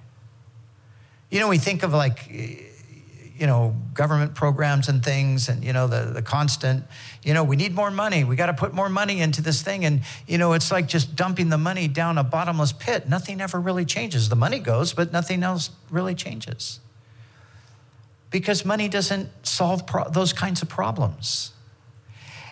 You 1.30 1.38
know, 1.38 1.48
we 1.48 1.58
think 1.58 1.84
of 1.84 1.92
like, 1.92 2.69
you 3.40 3.46
know, 3.46 3.74
government 3.94 4.34
programs 4.34 4.90
and 4.90 5.02
things, 5.02 5.48
and, 5.48 5.64
you 5.64 5.72
know, 5.72 5.86
the, 5.86 6.12
the 6.12 6.20
constant, 6.20 6.84
you 7.22 7.32
know, 7.32 7.42
we 7.42 7.56
need 7.56 7.74
more 7.74 7.90
money. 7.90 8.22
We 8.22 8.36
got 8.36 8.46
to 8.46 8.52
put 8.52 8.74
more 8.74 8.90
money 8.90 9.18
into 9.20 9.40
this 9.40 9.62
thing. 9.62 9.86
And, 9.86 10.02
you 10.28 10.36
know, 10.36 10.52
it's 10.52 10.70
like 10.70 10.86
just 10.86 11.16
dumping 11.16 11.48
the 11.48 11.56
money 11.56 11.88
down 11.88 12.18
a 12.18 12.22
bottomless 12.22 12.72
pit. 12.74 13.08
Nothing 13.08 13.40
ever 13.40 13.58
really 13.58 13.86
changes. 13.86 14.28
The 14.28 14.36
money 14.36 14.58
goes, 14.58 14.92
but 14.92 15.10
nothing 15.10 15.42
else 15.42 15.70
really 15.88 16.14
changes. 16.14 16.80
Because 18.30 18.66
money 18.66 18.88
doesn't 18.88 19.30
solve 19.46 19.86
pro- 19.86 20.10
those 20.10 20.34
kinds 20.34 20.60
of 20.60 20.68
problems. 20.68 21.52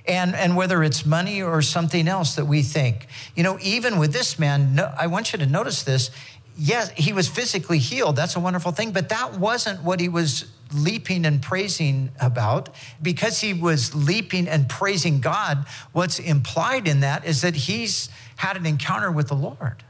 And, 0.07 0.35
and 0.35 0.57
whether 0.57 0.83
it's 0.83 1.05
money 1.05 1.43
or 1.43 1.61
something 1.61 2.09
else 2.09 2.35
that 2.37 2.47
we 2.47 2.63
think. 2.63 3.09
You 3.37 3.43
know, 3.43 3.59
even 3.61 3.99
with 3.99 4.15
this 4.15 4.39
man, 4.39 4.75
no, 4.75 4.91
I 4.99 5.07
want 5.09 5.35
you 5.35 5.39
to 5.41 5.47
notice 5.47 5.83
this. 5.83 6.11
Yes, 6.57 6.91
he 6.97 7.13
was 7.13 7.29
physically 7.29 7.79
healed. 7.79 8.17
That's 8.17 8.37
a 8.37 8.41
wonderful 8.41 8.73
thing, 8.73 8.93
but 8.93 9.11
that 9.11 9.39
wasn't 9.39 9.85
what 9.85 10.01
he 10.01 10.09
was 10.09 10.47
leaping 10.73 11.25
and 11.25 11.41
praising 11.43 12.11
about. 12.21 12.69
Because 13.01 13.41
he 13.41 13.55
was 13.55 13.95
leaping 13.95 14.49
and 14.49 14.69
praising 14.69 15.21
God, 15.21 15.67
what's 15.93 16.19
implied 16.19 16.89
in 16.89 17.01
that 17.01 17.25
is 17.25 17.43
that 17.43 17.55
he's 17.55 18.09
had 18.37 18.57
an 18.57 18.67
encounter 18.67 19.11
with 19.11 19.29
the 19.29 19.35
Lord. 19.35 19.83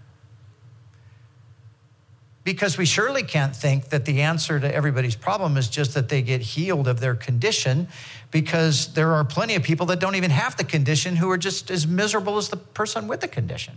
Because 2.44 2.78
we 2.78 2.86
surely 2.86 3.22
can't 3.22 3.54
think 3.54 3.90
that 3.90 4.06
the 4.06 4.22
answer 4.22 4.58
to 4.58 4.74
everybody's 4.74 5.16
problem 5.16 5.58
is 5.58 5.68
just 5.68 5.92
that 5.92 6.08
they 6.08 6.22
get 6.22 6.40
healed 6.40 6.88
of 6.88 6.98
their 6.98 7.14
condition, 7.14 7.88
because 8.30 8.94
there 8.94 9.12
are 9.12 9.24
plenty 9.24 9.54
of 9.54 9.62
people 9.62 9.84
that 9.86 10.00
don't 10.00 10.14
even 10.14 10.30
have 10.30 10.56
the 10.56 10.64
condition 10.64 11.16
who 11.16 11.30
are 11.30 11.36
just 11.36 11.70
as 11.70 11.86
miserable 11.86 12.38
as 12.38 12.48
the 12.48 12.56
person 12.56 13.06
with 13.06 13.20
the 13.20 13.28
condition. 13.28 13.76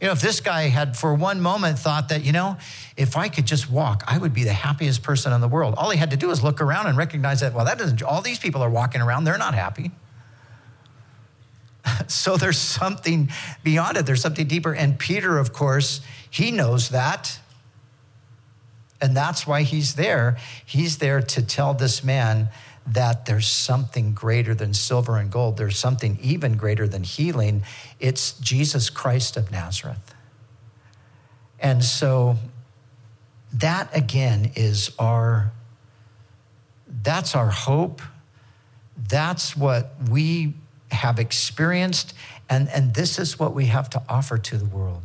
You 0.00 0.08
know, 0.08 0.12
if 0.12 0.20
this 0.20 0.40
guy 0.40 0.68
had 0.68 0.96
for 0.96 1.14
one 1.14 1.40
moment 1.40 1.78
thought 1.78 2.10
that, 2.10 2.22
you 2.22 2.32
know, 2.32 2.58
if 2.96 3.16
I 3.16 3.28
could 3.28 3.46
just 3.46 3.70
walk, 3.70 4.04
I 4.06 4.18
would 4.18 4.34
be 4.34 4.44
the 4.44 4.52
happiest 4.52 5.02
person 5.02 5.32
in 5.32 5.40
the 5.40 5.48
world. 5.48 5.74
All 5.78 5.88
he 5.88 5.98
had 5.98 6.10
to 6.10 6.18
do 6.18 6.28
was 6.28 6.42
look 6.42 6.60
around 6.60 6.86
and 6.86 6.98
recognize 6.98 7.40
that, 7.40 7.54
well, 7.54 7.64
that 7.64 7.78
doesn't, 7.78 8.02
all 8.02 8.20
these 8.20 8.38
people 8.38 8.62
are 8.62 8.68
walking 8.68 9.00
around, 9.00 9.24
they're 9.24 9.38
not 9.38 9.54
happy. 9.54 9.90
so 12.08 12.36
there's 12.36 12.58
something 12.58 13.30
beyond 13.64 13.96
it, 13.96 14.04
there's 14.04 14.20
something 14.20 14.46
deeper. 14.46 14.74
And 14.74 14.98
Peter, 14.98 15.38
of 15.38 15.54
course, 15.54 16.02
he 16.28 16.50
knows 16.50 16.90
that. 16.90 17.38
And 19.00 19.16
that's 19.16 19.46
why 19.46 19.62
he's 19.62 19.94
there. 19.94 20.36
He's 20.64 20.98
there 20.98 21.20
to 21.20 21.42
tell 21.42 21.74
this 21.74 22.02
man 22.02 22.48
that 22.86 23.26
there's 23.26 23.48
something 23.48 24.12
greater 24.12 24.54
than 24.54 24.72
silver 24.72 25.16
and 25.16 25.30
gold. 25.30 25.56
There's 25.56 25.78
something 25.78 26.18
even 26.22 26.56
greater 26.56 26.86
than 26.86 27.02
healing. 27.02 27.64
It's 27.98 28.32
Jesus 28.38 28.90
Christ 28.90 29.36
of 29.36 29.50
Nazareth. 29.50 30.14
And 31.58 31.82
so 31.82 32.36
that 33.54 33.94
again 33.96 34.52
is 34.54 34.90
our 34.98 35.52
that's 37.02 37.34
our 37.34 37.50
hope. 37.50 38.02
That's 39.08 39.56
what 39.56 39.94
we 40.08 40.54
have 40.90 41.18
experienced 41.18 42.14
and 42.48 42.68
and 42.68 42.94
this 42.94 43.18
is 43.18 43.38
what 43.38 43.54
we 43.54 43.66
have 43.66 43.90
to 43.90 44.02
offer 44.08 44.38
to 44.38 44.56
the 44.58 44.66
world. 44.66 45.02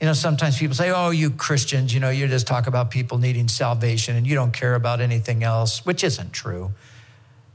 You 0.00 0.06
know, 0.06 0.14
sometimes 0.14 0.58
people 0.58 0.74
say, 0.74 0.90
"Oh, 0.90 1.10
you 1.10 1.30
Christians, 1.30 1.92
you 1.92 2.00
know, 2.00 2.10
you 2.10 2.26
just 2.26 2.46
talk 2.46 2.66
about 2.66 2.90
people 2.90 3.18
needing 3.18 3.48
salvation 3.48 4.16
and 4.16 4.26
you 4.26 4.34
don't 4.34 4.52
care 4.52 4.74
about 4.74 5.00
anything 5.00 5.44
else," 5.44 5.84
which 5.84 6.02
isn't 6.02 6.32
true 6.32 6.72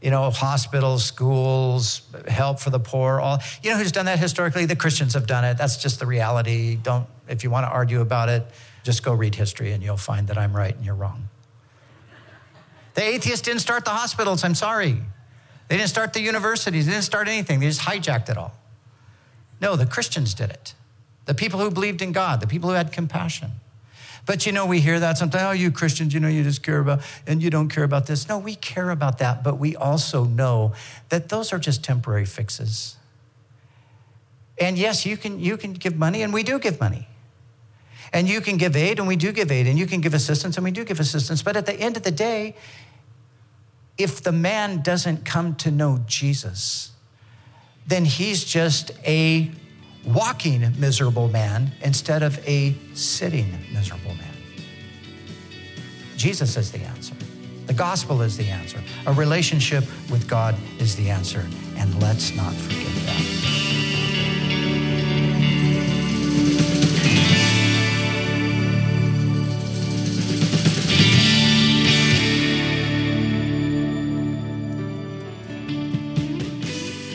you 0.05 0.11
know, 0.11 0.29
hospitals, 0.29 1.03
schools, 1.03 2.03
help 2.27 2.59
for 2.59 2.69
the 2.69 2.79
poor, 2.79 3.19
all. 3.19 3.39
You 3.63 3.71
know 3.71 3.77
who's 3.77 3.91
done 3.91 4.05
that 4.05 4.19
historically? 4.19 4.65
The 4.65 4.75
Christians 4.75 5.15
have 5.15 5.25
done 5.25 5.43
it. 5.45 5.57
That's 5.57 5.77
just 5.77 5.99
the 5.99 6.05
reality. 6.05 6.75
Don't, 6.75 7.07
if 7.27 7.43
you 7.43 7.49
want 7.49 7.65
to 7.65 7.71
argue 7.71 8.01
about 8.01 8.29
it, 8.29 8.45
just 8.83 9.03
go 9.03 9.15
read 9.15 9.33
history 9.33 9.71
and 9.71 9.81
you'll 9.81 9.97
find 9.97 10.27
that 10.27 10.37
I'm 10.37 10.55
right 10.55 10.75
and 10.75 10.85
you're 10.85 10.93
wrong. 10.93 11.29
The 12.93 13.03
atheists 13.03 13.41
didn't 13.41 13.61
start 13.61 13.83
the 13.83 13.89
hospitals, 13.89 14.43
I'm 14.43 14.53
sorry. 14.53 15.01
They 15.69 15.77
didn't 15.77 15.89
start 15.89 16.13
the 16.13 16.21
universities, 16.21 16.85
they 16.85 16.91
didn't 16.91 17.03
start 17.03 17.27
anything, 17.27 17.59
they 17.59 17.67
just 17.67 17.81
hijacked 17.81 18.29
it 18.29 18.37
all. 18.37 18.55
No, 19.59 19.75
the 19.75 19.87
Christians 19.87 20.35
did 20.35 20.51
it. 20.51 20.75
The 21.25 21.33
people 21.33 21.59
who 21.59 21.71
believed 21.71 22.01
in 22.01 22.11
God, 22.11 22.39
the 22.39 22.47
people 22.47 22.69
who 22.69 22.75
had 22.75 22.91
compassion. 22.91 23.51
But 24.25 24.45
you 24.45 24.51
know, 24.51 24.65
we 24.65 24.79
hear 24.79 24.99
that 24.99 25.17
sometimes, 25.17 25.43
oh, 25.43 25.51
you 25.51 25.71
Christians, 25.71 26.13
you 26.13 26.19
know, 26.19 26.27
you 26.27 26.43
just 26.43 26.63
care 26.63 26.79
about, 26.79 27.01
and 27.27 27.43
you 27.43 27.49
don't 27.49 27.69
care 27.69 27.83
about 27.83 28.07
this. 28.07 28.27
No, 28.27 28.39
we 28.39 28.55
care 28.55 28.89
about 28.89 29.19
that, 29.19 29.43
but 29.43 29.59
we 29.59 29.75
also 29.75 30.23
know 30.23 30.73
that 31.09 31.29
those 31.29 31.53
are 31.53 31.59
just 31.59 31.83
temporary 31.83 32.25
fixes. 32.25 32.95
And 34.59 34.77
yes, 34.77 35.05
you 35.05 35.17
can, 35.17 35.39
you 35.39 35.57
can 35.57 35.73
give 35.73 35.95
money, 35.95 36.23
and 36.23 36.33
we 36.33 36.41
do 36.41 36.57
give 36.57 36.79
money. 36.79 37.07
And 38.13 38.27
you 38.27 38.41
can 38.41 38.57
give 38.57 38.75
aid, 38.75 38.97
and 38.99 39.07
we 39.07 39.15
do 39.15 39.31
give 39.31 39.51
aid, 39.51 39.67
and 39.67 39.77
you 39.77 39.85
can 39.85 40.01
give 40.01 40.13
assistance, 40.13 40.57
and 40.57 40.63
we 40.63 40.71
do 40.71 40.83
give 40.83 40.99
assistance. 40.99 41.43
But 41.43 41.55
at 41.55 41.65
the 41.65 41.73
end 41.73 41.97
of 41.97 42.03
the 42.03 42.11
day, 42.11 42.55
if 43.97 44.23
the 44.23 44.31
man 44.31 44.81
doesn't 44.81 45.23
come 45.25 45.55
to 45.55 45.71
know 45.71 46.03
Jesus, 46.07 46.91
then 47.85 48.05
he's 48.05 48.43
just 48.43 48.91
a 49.05 49.51
walking 50.05 50.61
miserable 50.79 51.27
man 51.27 51.71
instead 51.81 52.23
of 52.23 52.37
a 52.47 52.75
sitting 52.93 53.51
miserable 53.73 54.13
man. 54.15 54.35
Jesus 56.15 56.57
is 56.57 56.71
the 56.71 56.79
answer. 56.79 57.15
The 57.65 57.73
gospel 57.73 58.21
is 58.21 58.37
the 58.37 58.45
answer. 58.45 58.79
A 59.07 59.13
relationship 59.13 59.83
with 60.11 60.27
God 60.27 60.55
is 60.79 60.95
the 60.95 61.09
answer. 61.09 61.45
And 61.77 62.01
let's 62.01 62.35
not 62.35 62.53
forget 62.53 62.85
that. 63.05 63.21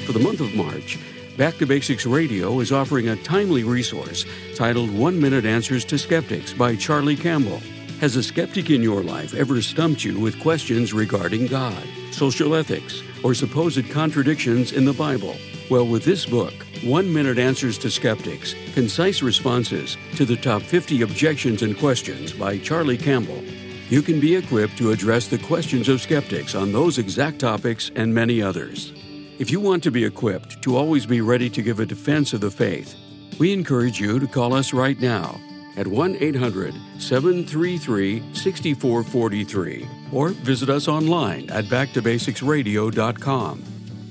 For 0.06 0.12
the 0.12 0.18
month 0.18 0.40
of 0.40 0.52
March, 0.56 0.98
Back 1.36 1.56
to 1.58 1.66
Basics 1.66 2.06
Radio 2.06 2.60
is 2.60 2.72
offering 2.72 3.08
a 3.08 3.16
timely 3.16 3.64
resource 3.64 4.26
titled 4.56 4.90
One 4.90 5.18
Minute 5.18 5.46
Answers 5.46 5.84
to 5.86 5.96
Skeptics 5.96 6.52
by 6.52 6.76
Charlie 6.76 7.16
Campbell. 7.16 7.62
Has 8.00 8.16
a 8.16 8.22
skeptic 8.22 8.68
in 8.68 8.82
your 8.82 9.02
life 9.02 9.32
ever 9.34 9.62
stumped 9.62 10.04
you 10.04 10.18
with 10.18 10.40
questions 10.40 10.92
regarding 10.92 11.46
God, 11.46 11.82
social 12.10 12.54
ethics, 12.54 13.02
or 13.22 13.32
supposed 13.32 13.88
contradictions 13.90 14.72
in 14.72 14.84
the 14.84 14.92
Bible? 14.92 15.36
Well, 15.70 15.86
with 15.86 16.04
this 16.04 16.26
book, 16.26 16.52
One 16.82 17.10
Minute 17.10 17.38
Answers 17.38 17.78
to 17.78 17.90
Skeptics 17.90 18.54
Concise 18.74 19.22
Responses 19.22 19.96
to 20.16 20.24
the 20.24 20.36
Top 20.36 20.62
50 20.62 21.02
Objections 21.02 21.62
and 21.62 21.78
Questions 21.78 22.32
by 22.32 22.58
Charlie 22.58 22.98
Campbell, 22.98 23.42
you 23.88 24.02
can 24.02 24.20
be 24.20 24.36
equipped 24.36 24.76
to 24.78 24.90
address 24.90 25.28
the 25.28 25.38
questions 25.38 25.88
of 25.88 26.02
skeptics 26.02 26.54
on 26.54 26.72
those 26.72 26.98
exact 26.98 27.38
topics 27.38 27.90
and 27.94 28.12
many 28.12 28.42
others. 28.42 28.92
If 29.40 29.50
you 29.50 29.58
want 29.58 29.82
to 29.84 29.90
be 29.90 30.04
equipped 30.04 30.60
to 30.64 30.76
always 30.76 31.06
be 31.06 31.22
ready 31.22 31.48
to 31.48 31.62
give 31.62 31.80
a 31.80 31.86
defense 31.86 32.34
of 32.34 32.42
the 32.42 32.50
faith, 32.50 32.94
we 33.38 33.54
encourage 33.54 33.98
you 33.98 34.18
to 34.18 34.26
call 34.26 34.52
us 34.52 34.74
right 34.74 35.00
now 35.00 35.40
at 35.78 35.86
1 35.86 36.18
800 36.20 36.74
733 36.98 38.22
6443 38.34 39.88
or 40.12 40.28
visit 40.28 40.68
us 40.68 40.88
online 40.88 41.48
at 41.48 41.64
backtobasicsradio.com. 41.64 43.64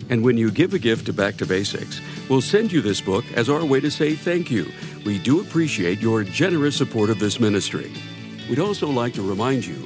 And 0.10 0.24
when 0.24 0.36
you 0.36 0.50
give 0.50 0.74
a 0.74 0.80
gift 0.80 1.06
to 1.06 1.14
Back 1.14 1.38
to 1.38 1.46
Basics, 1.46 2.02
we'll 2.28 2.42
send 2.42 2.72
you 2.72 2.82
this 2.82 3.00
book 3.00 3.24
as 3.36 3.50
our 3.50 3.64
way 3.64 3.80
to 3.82 3.92
say 3.92 4.16
thank 4.16 4.50
you. 4.50 4.66
We 5.06 5.20
do 5.20 5.42
appreciate 5.42 6.00
your 6.00 6.24
generous 6.24 6.76
support 6.76 7.12
of 7.12 7.20
this 7.20 7.40
ministry. 7.40 7.94
We'd 8.50 8.58
also 8.58 8.90
like 8.90 9.14
to 9.14 9.22
remind 9.22 9.64
you 9.64 9.86